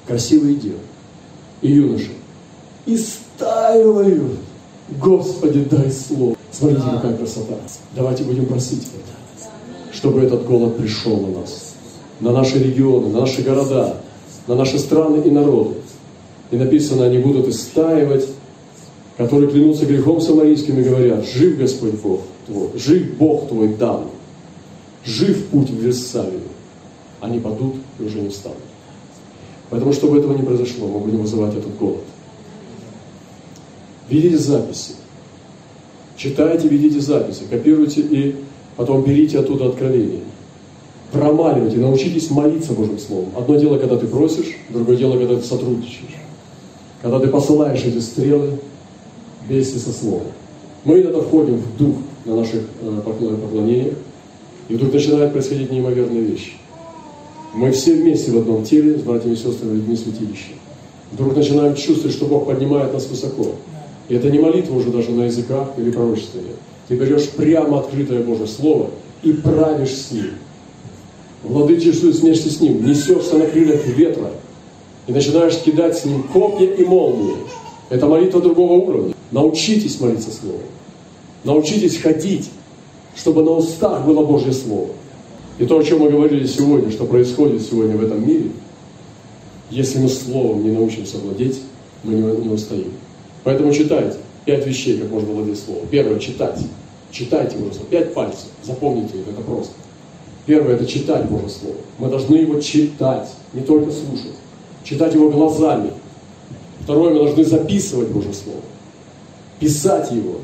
красивые 0.07 0.57
девы 0.57 0.79
и 1.63 1.73
юноши 1.73 2.11
истаивают. 2.87 4.39
Господи, 5.01 5.65
дай 5.71 5.91
слово. 5.91 6.37
Смотрите, 6.51 6.83
какая 6.91 7.17
красота. 7.17 7.55
Давайте 7.95 8.25
будем 8.25 8.47
просить, 8.47 8.89
чтобы 9.93 10.21
этот 10.21 10.45
голод 10.47 10.77
пришел 10.77 11.17
на 11.17 11.41
нас, 11.41 11.75
на 12.19 12.33
наши 12.33 12.59
регионы, 12.59 13.09
на 13.09 13.21
наши 13.21 13.43
города, 13.43 13.97
на 14.47 14.57
наши 14.57 14.79
страны 14.79 15.23
и 15.25 15.31
народы. 15.31 15.77
И 16.51 16.57
написано, 16.57 17.07
они 17.07 17.19
будут 17.19 17.47
истаивать, 17.49 18.27
которые 19.21 19.51
клянутся 19.51 19.85
грехом 19.85 20.19
самарийским 20.19 20.81
и 20.81 20.83
говорят, 20.83 21.27
жив 21.27 21.59
Господь 21.59 21.93
Бог 22.01 22.23
твой, 22.47 22.71
жив 22.75 23.19
Бог 23.19 23.49
твой 23.49 23.69
дан, 23.69 24.05
жив 25.05 25.45
путь 25.49 25.69
в 25.69 25.79
Версалию. 25.79 26.41
Они 27.21 27.39
падут 27.39 27.75
и 27.99 28.03
уже 28.03 28.19
не 28.19 28.31
встанут. 28.31 28.57
Поэтому, 29.69 29.93
чтобы 29.93 30.17
этого 30.17 30.35
не 30.35 30.43
произошло, 30.43 30.89
мы 30.89 31.01
будем 31.01 31.19
вызывать 31.19 31.55
этот 31.55 31.77
голод. 31.77 32.01
Видите 34.09 34.39
записи. 34.39 34.95
Читайте, 36.17 36.69
видите 36.69 37.01
записи, 37.01 37.43
копируйте 37.51 38.01
и 38.01 38.37
потом 38.77 39.03
берите 39.05 39.41
оттуда 39.41 39.67
откровение. 39.67 40.23
Промаливайте, 41.13 41.77
научитесь 41.77 42.31
молиться 42.31 42.73
Божьим 42.73 42.99
Словом. 42.99 43.33
Одно 43.37 43.57
дело, 43.57 43.77
когда 43.77 43.99
ты 43.99 44.07
просишь, 44.07 44.57
другое 44.71 44.97
дело, 44.97 45.19
когда 45.19 45.37
ты 45.37 45.43
сотрудничаешь. 45.43 46.17
Когда 47.03 47.21
ты 47.21 47.29
посылаешь 47.29 47.85
эти 47.85 47.99
стрелы 47.99 48.59
вместе 49.51 49.79
со 49.79 49.93
Словом. 49.93 50.29
Мы 50.85 51.01
иногда 51.03 51.21
входим 51.21 51.57
в 51.57 51.77
дух 51.77 51.97
на 52.25 52.37
наших 52.37 52.63
э, 52.81 53.01
поклонениях, 53.05 53.95
и 54.69 54.75
вдруг 54.75 54.93
начинают 54.95 55.33
происходить 55.33 55.71
неимоверные 55.71 56.23
вещи. 56.23 56.53
Мы 57.53 57.73
все 57.73 57.95
вместе 57.95 58.31
в 58.31 58.39
одном 58.39 58.63
теле 58.63 58.97
с 58.97 59.03
братьями 59.03 59.35
и 59.35 59.37
сестрами 59.37 59.75
людьми 59.75 59.97
святилища. 59.97 60.53
Вдруг 61.11 61.35
начинаем 61.35 61.75
чувствовать, 61.75 62.15
что 62.15 62.27
Бог 62.27 62.47
поднимает 62.47 62.95
нас 62.95 63.09
высоко. 63.09 63.47
И 64.09 64.15
это 64.15 64.31
не 64.31 64.39
молитва 64.39 64.77
уже 64.77 64.91
даже 64.91 65.11
на 65.11 65.25
языках 65.25 65.71
или 65.77 65.91
пророчестве. 65.91 66.43
Ты 66.87 66.95
берешь 66.95 67.29
прямо 67.31 67.81
открытое 67.81 68.23
Божье 68.23 68.47
Слово 68.47 68.91
и 69.25 69.33
правишь 69.33 69.95
с 69.95 70.13
ним. 70.13 70.31
Владычествуешь 71.43 72.17
вместе 72.17 72.51
с 72.51 72.61
ним, 72.61 72.87
несешься 72.87 73.37
на 73.37 73.47
крыльях 73.47 73.85
ветра 73.87 74.31
и 75.09 75.13
начинаешь 75.13 75.59
кидать 75.59 75.99
с 75.99 76.05
ним 76.05 76.23
копья 76.23 76.67
и 76.67 76.85
молнии. 76.85 77.35
Это 77.89 78.07
молитва 78.07 78.41
другого 78.41 78.75
уровня. 78.75 79.15
Научитесь 79.31 80.01
молиться 80.01 80.31
Словом. 80.31 80.63
Научитесь 81.45 81.99
ходить, 81.99 82.51
чтобы 83.15 83.43
на 83.43 83.53
устах 83.53 84.05
было 84.05 84.25
Божье 84.25 84.53
Слово. 84.53 84.91
И 85.59 85.67
то, 85.67 85.79
о 85.79 85.85
чем 85.85 86.01
мы 86.01 86.11
говорили 86.11 86.47
сегодня, 86.47 86.91
что 86.91 87.05
происходит 87.05 87.63
сегодня 87.63 87.97
в 87.97 88.03
этом 88.03 88.27
мире, 88.27 88.51
если 89.71 89.99
мы 89.99 90.09
Словом 90.09 90.65
не 90.65 90.71
научимся 90.71 91.19
владеть, 91.19 91.61
мы 92.03 92.15
не, 92.15 92.49
устоим. 92.49 92.93
Поэтому 93.45 93.73
читайте. 93.73 94.17
Пять 94.47 94.67
вещей, 94.67 94.99
как 94.99 95.11
можно 95.11 95.33
владеть 95.33 95.61
Словом. 95.61 95.87
Первое– 95.91 96.19
читать. 96.21 96.59
Читайте 97.13 97.57
Божье 97.57 97.75
Слово. 97.75 97.89
Пять 97.91 98.15
пальцев. 98.15 98.47
Запомните 98.63 99.19
их, 99.19 99.29
это 99.29 99.43
просто. 99.43 99.73
Первое– 100.47 100.75
это 100.77 100.87
читать 100.87 101.27
Божье 101.27 101.51
Слово. 101.51 101.77
Мы 101.99 102.09
должны 102.09 102.37
его 102.37 102.59
читать, 102.61 103.29
не 103.53 103.61
только 103.61 103.93
слушать. 103.93 104.33
Читать 104.83 105.15
его 105.15 105.31
глазами. 105.31 105.93
Второе– 106.81 107.11
мы 107.13 107.19
должны 107.21 107.45
записывать 107.45 108.09
Божье 108.09 108.33
Слово. 108.33 108.61
Писать 109.61 110.11
его. 110.11 110.39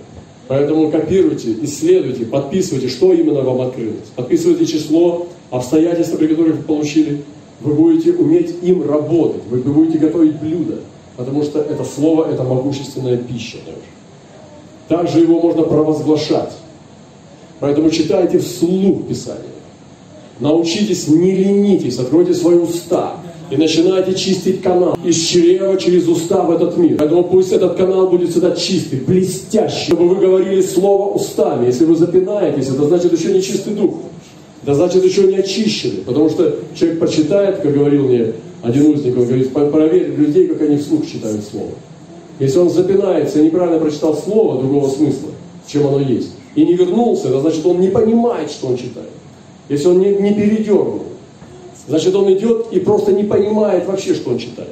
Поэтому 0.47 0.91
копируйте, 0.91 1.57
исследуйте, 1.63 2.25
подписывайте, 2.25 2.89
что 2.89 3.13
именно 3.13 3.41
вам 3.41 3.63
открылось. 3.63 4.07
Подписывайте 4.15 4.67
число, 4.67 5.27
обстоятельства, 5.51 6.17
при 6.19 6.29
которых 6.29 6.57
вы 6.57 6.63
получили. 6.63 7.23
Вы 7.61 7.73
будете 7.73 8.13
уметь 8.13 8.55
им 8.63 8.87
работать, 8.87 9.43
вы 9.49 9.59
будете 9.59 9.99
готовить 9.99 10.39
блюда, 10.39 10.81
потому 11.17 11.43
что 11.43 11.61
это 11.61 11.85
слово– 11.85 12.31
это 12.33 12.45
могущественная 12.45 13.17
пища. 13.17 13.57
Также 14.89 15.21
его 15.21 15.41
можно 15.41 15.63
провозглашать. 15.63 16.53
Поэтому 17.59 17.91
читайте 17.91 18.39
вслух 18.39 19.09
Писание. 19.09 19.45
Научитесь, 20.39 21.09
не 21.09 21.33
ленитесь, 21.33 21.99
откройте 21.99 22.35
свои 22.35 22.57
уста 22.57 23.17
и 23.51 23.57
начинаете 23.57 24.15
чистить 24.15 24.63
канал 24.63 24.99
из 25.05 25.17
чрева 25.17 25.77
через 25.77 26.09
уста 26.09 26.43
в 26.43 26.51
этот 26.51 26.77
мир. 26.77 26.97
Поэтому 26.99 27.25
пусть 27.25 27.53
этот 27.53 27.77
канал 27.77 28.09
будет 28.09 28.31
всегда 28.31 28.57
чистый, 28.57 29.01
блестящий, 29.01 29.87
чтобы 29.87 30.09
вы 30.09 30.17
говорили 30.17 30.61
слово 30.63 31.15
устами. 31.15 31.67
Если 31.67 31.85
вы 31.85 31.95
запинаетесь, 31.95 32.69
это 32.69 32.87
значит 32.87 33.13
еще 33.13 33.33
не 33.33 33.41
чистый 33.41 33.75
дух. 33.75 33.95
Это 34.63 34.75
значит 34.75 35.05
еще 35.05 35.25
не 35.25 35.37
очищенный. 35.37 36.03
Потому 36.05 36.29
что 36.29 36.57
человек 36.75 36.99
прочитает, 36.99 37.59
как 37.59 37.73
говорил 37.73 38.09
мне 38.09 38.33
один 38.63 38.87
узник, 38.87 39.17
он 39.17 39.27
говорит, 39.27 39.53
проверь 39.53 40.15
людей, 40.17 40.49
как 40.49 40.63
они 40.63 40.79
вслух 40.79 41.07
читают 41.07 41.45
слово. 41.45 41.71
Если 42.41 42.59
он 42.59 42.69
запинается 42.69 43.41
и 43.41 43.45
неправильно 43.45 43.79
прочитал 43.79 44.17
слово 44.17 44.61
другого 44.61 44.91
смысла, 44.91 45.31
чем 45.67 45.87
оно 45.87 46.01
есть, 46.01 46.33
и 46.55 46.65
не 46.65 46.75
вернулся, 46.75 47.29
это 47.29 47.41
значит, 47.41 47.65
он 47.65 47.81
не 47.81 47.89
понимает, 47.89 48.51
что 48.51 48.67
он 48.67 48.77
читает. 48.77 49.11
Если 49.69 49.87
он 49.89 50.01
не, 50.01 50.11
не 50.11 50.35
передернул, 50.35 51.05
Значит, 51.89 52.15
он 52.15 52.33
идет 52.33 52.67
и 52.73 52.81
просто 52.81 53.13
не 53.13 53.25
понимает 53.25 53.87
вообще, 53.87 54.15
что 54.15 54.31
он 54.31 54.39
читает. 54.39 54.69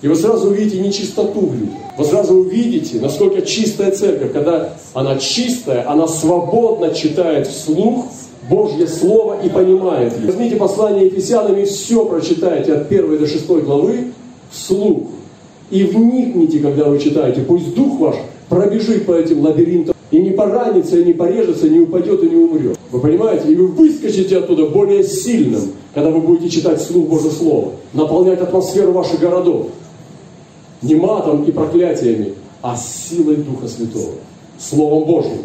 И 0.00 0.08
вы 0.08 0.16
сразу 0.16 0.48
увидите 0.48 0.80
нечистоту 0.80 1.46
в 1.46 1.54
людях. 1.54 1.74
Вы 1.96 2.04
сразу 2.04 2.34
увидите, 2.34 2.98
насколько 3.00 3.42
чистая 3.42 3.92
церковь, 3.92 4.32
когда 4.32 4.74
она 4.94 5.16
чистая, 5.18 5.88
она 5.88 6.08
свободно 6.08 6.92
читает 6.92 7.46
вслух 7.46 8.06
Божье 8.48 8.88
Слово 8.88 9.40
и 9.42 9.48
понимает 9.48 10.16
его. 10.16 10.26
Возьмите 10.26 10.56
послание 10.56 11.06
Ефесянам 11.06 11.56
и 11.56 11.64
все 11.64 12.04
прочитайте 12.04 12.74
от 12.74 12.90
1 12.90 13.18
до 13.18 13.26
6 13.26 13.46
главы 13.46 14.12
вслух. 14.50 15.04
И 15.70 15.84
вникните, 15.84 16.58
когда 16.58 16.84
вы 16.84 16.98
читаете. 16.98 17.42
Пусть 17.42 17.74
дух 17.74 18.00
ваш 18.00 18.16
пробежит 18.48 19.06
по 19.06 19.12
этим 19.12 19.40
лабиринтам 19.40 19.91
и 20.12 20.20
не 20.20 20.30
поранится, 20.30 20.98
и 20.98 21.04
не 21.04 21.14
порежется, 21.14 21.66
и 21.66 21.70
не 21.70 21.80
упадет, 21.80 22.22
и 22.22 22.28
не 22.28 22.36
умрет. 22.36 22.78
Вы 22.90 23.00
понимаете? 23.00 23.50
И 23.50 23.56
вы 23.56 23.68
выскочите 23.68 24.38
оттуда 24.38 24.66
более 24.66 25.02
сильным, 25.02 25.72
когда 25.94 26.10
вы 26.10 26.20
будете 26.20 26.50
читать 26.50 26.80
вслух 26.80 27.08
Божье 27.08 27.30
Слово, 27.30 27.72
наполнять 27.94 28.40
атмосферу 28.40 28.92
ваших 28.92 29.20
городов. 29.20 29.68
Не 30.82 30.96
матом 30.96 31.44
и 31.44 31.50
проклятиями, 31.50 32.34
а 32.60 32.76
силой 32.76 33.36
Духа 33.36 33.66
Святого. 33.66 34.12
Словом 34.58 35.04
Божьим. 35.04 35.38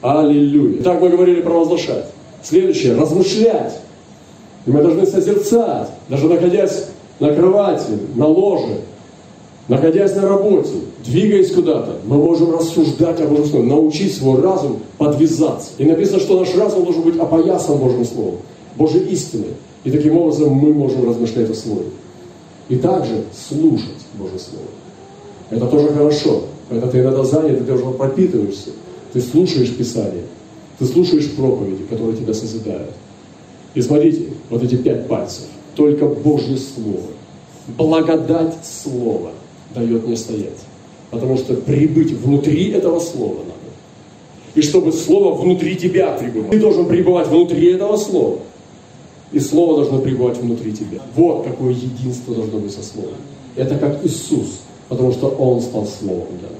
Аллилуйя. 0.00 0.82
Так 0.82 1.00
мы 1.02 1.10
говорили 1.10 1.42
про 1.42 1.58
возглашать. 1.58 2.06
Следующее. 2.42 2.96
Размышлять. 2.96 3.80
И 4.64 4.70
мы 4.70 4.82
должны 4.82 5.06
созерцать, 5.06 5.90
даже 6.08 6.26
находясь 6.26 6.86
на 7.20 7.34
кровати, 7.34 7.92
на 8.14 8.26
ложе, 8.26 8.80
находясь 9.68 10.14
на 10.14 10.28
работе, 10.28 10.70
двигаясь 11.04 11.52
куда-то, 11.52 11.98
мы 12.06 12.16
можем 12.16 12.54
рассуждать 12.54 13.20
о 13.20 13.26
Божьем 13.26 13.46
Слове, 13.46 13.66
научить 13.66 14.14
свой 14.14 14.40
разум 14.40 14.80
подвязаться. 14.98 15.70
И 15.78 15.84
написано, 15.84 16.20
что 16.20 16.38
наш 16.40 16.54
разум 16.54 16.84
должен 16.84 17.02
быть 17.02 17.18
опоясан 17.18 17.78
Божьим 17.78 18.04
Словом, 18.04 18.36
Божьей 18.76 19.04
истиной. 19.12 19.54
И 19.84 19.90
таким 19.90 20.16
образом 20.16 20.50
мы 20.50 20.72
можем 20.72 21.08
размышлять 21.08 21.50
о 21.50 21.54
Слове. 21.54 21.86
И 22.68 22.76
также 22.76 23.24
слушать 23.48 24.04
Божье 24.14 24.38
Слово. 24.38 24.66
Это 25.50 25.66
тоже 25.66 25.88
хорошо. 25.88 26.42
Когда 26.68 26.88
ты 26.88 26.98
иногда 26.98 27.22
занят, 27.22 27.64
ты 27.64 27.72
уже 27.72 27.84
пропитываешься. 27.92 28.70
Ты 29.12 29.20
слушаешь 29.20 29.74
Писание. 29.76 30.24
Ты 30.78 30.86
слушаешь 30.86 31.30
проповеди, 31.30 31.84
которые 31.88 32.16
тебя 32.16 32.34
созидают. 32.34 32.90
И 33.74 33.82
смотрите, 33.82 34.24
вот 34.50 34.62
эти 34.62 34.74
пять 34.74 35.06
пальцев. 35.06 35.44
Только 35.76 36.06
Божье 36.06 36.56
Слово 36.56 37.02
Благодать 37.76 38.56
Слова 38.64 39.30
дает 39.74 40.06
мне 40.06 40.16
стоять. 40.16 40.58
Потому 41.10 41.36
что 41.36 41.54
прибыть 41.54 42.12
внутри 42.12 42.70
этого 42.70 42.98
Слова 42.98 43.38
надо. 43.38 43.52
И 44.54 44.62
чтобы 44.62 44.92
Слово 44.92 45.34
внутри 45.34 45.76
тебя 45.76 46.12
пребывало. 46.12 46.50
Ты 46.50 46.58
должен 46.58 46.86
пребывать 46.86 47.28
внутри 47.28 47.72
этого 47.72 47.96
Слова. 47.96 48.38
И 49.32 49.38
Слово 49.38 49.76
должно 49.76 50.00
пребывать 50.00 50.38
внутри 50.38 50.72
тебя. 50.72 51.00
Вот 51.14 51.44
какое 51.44 51.72
единство 51.72 52.34
должно 52.34 52.58
быть 52.58 52.72
со 52.72 52.82
Словом. 52.82 53.16
Это 53.54 53.76
как 53.76 54.04
Иисус, 54.04 54.60
потому 54.88 55.12
что 55.12 55.28
Он 55.28 55.60
стал 55.60 55.86
Словом 55.86 56.26
для 56.38 56.48
нас. 56.48 56.55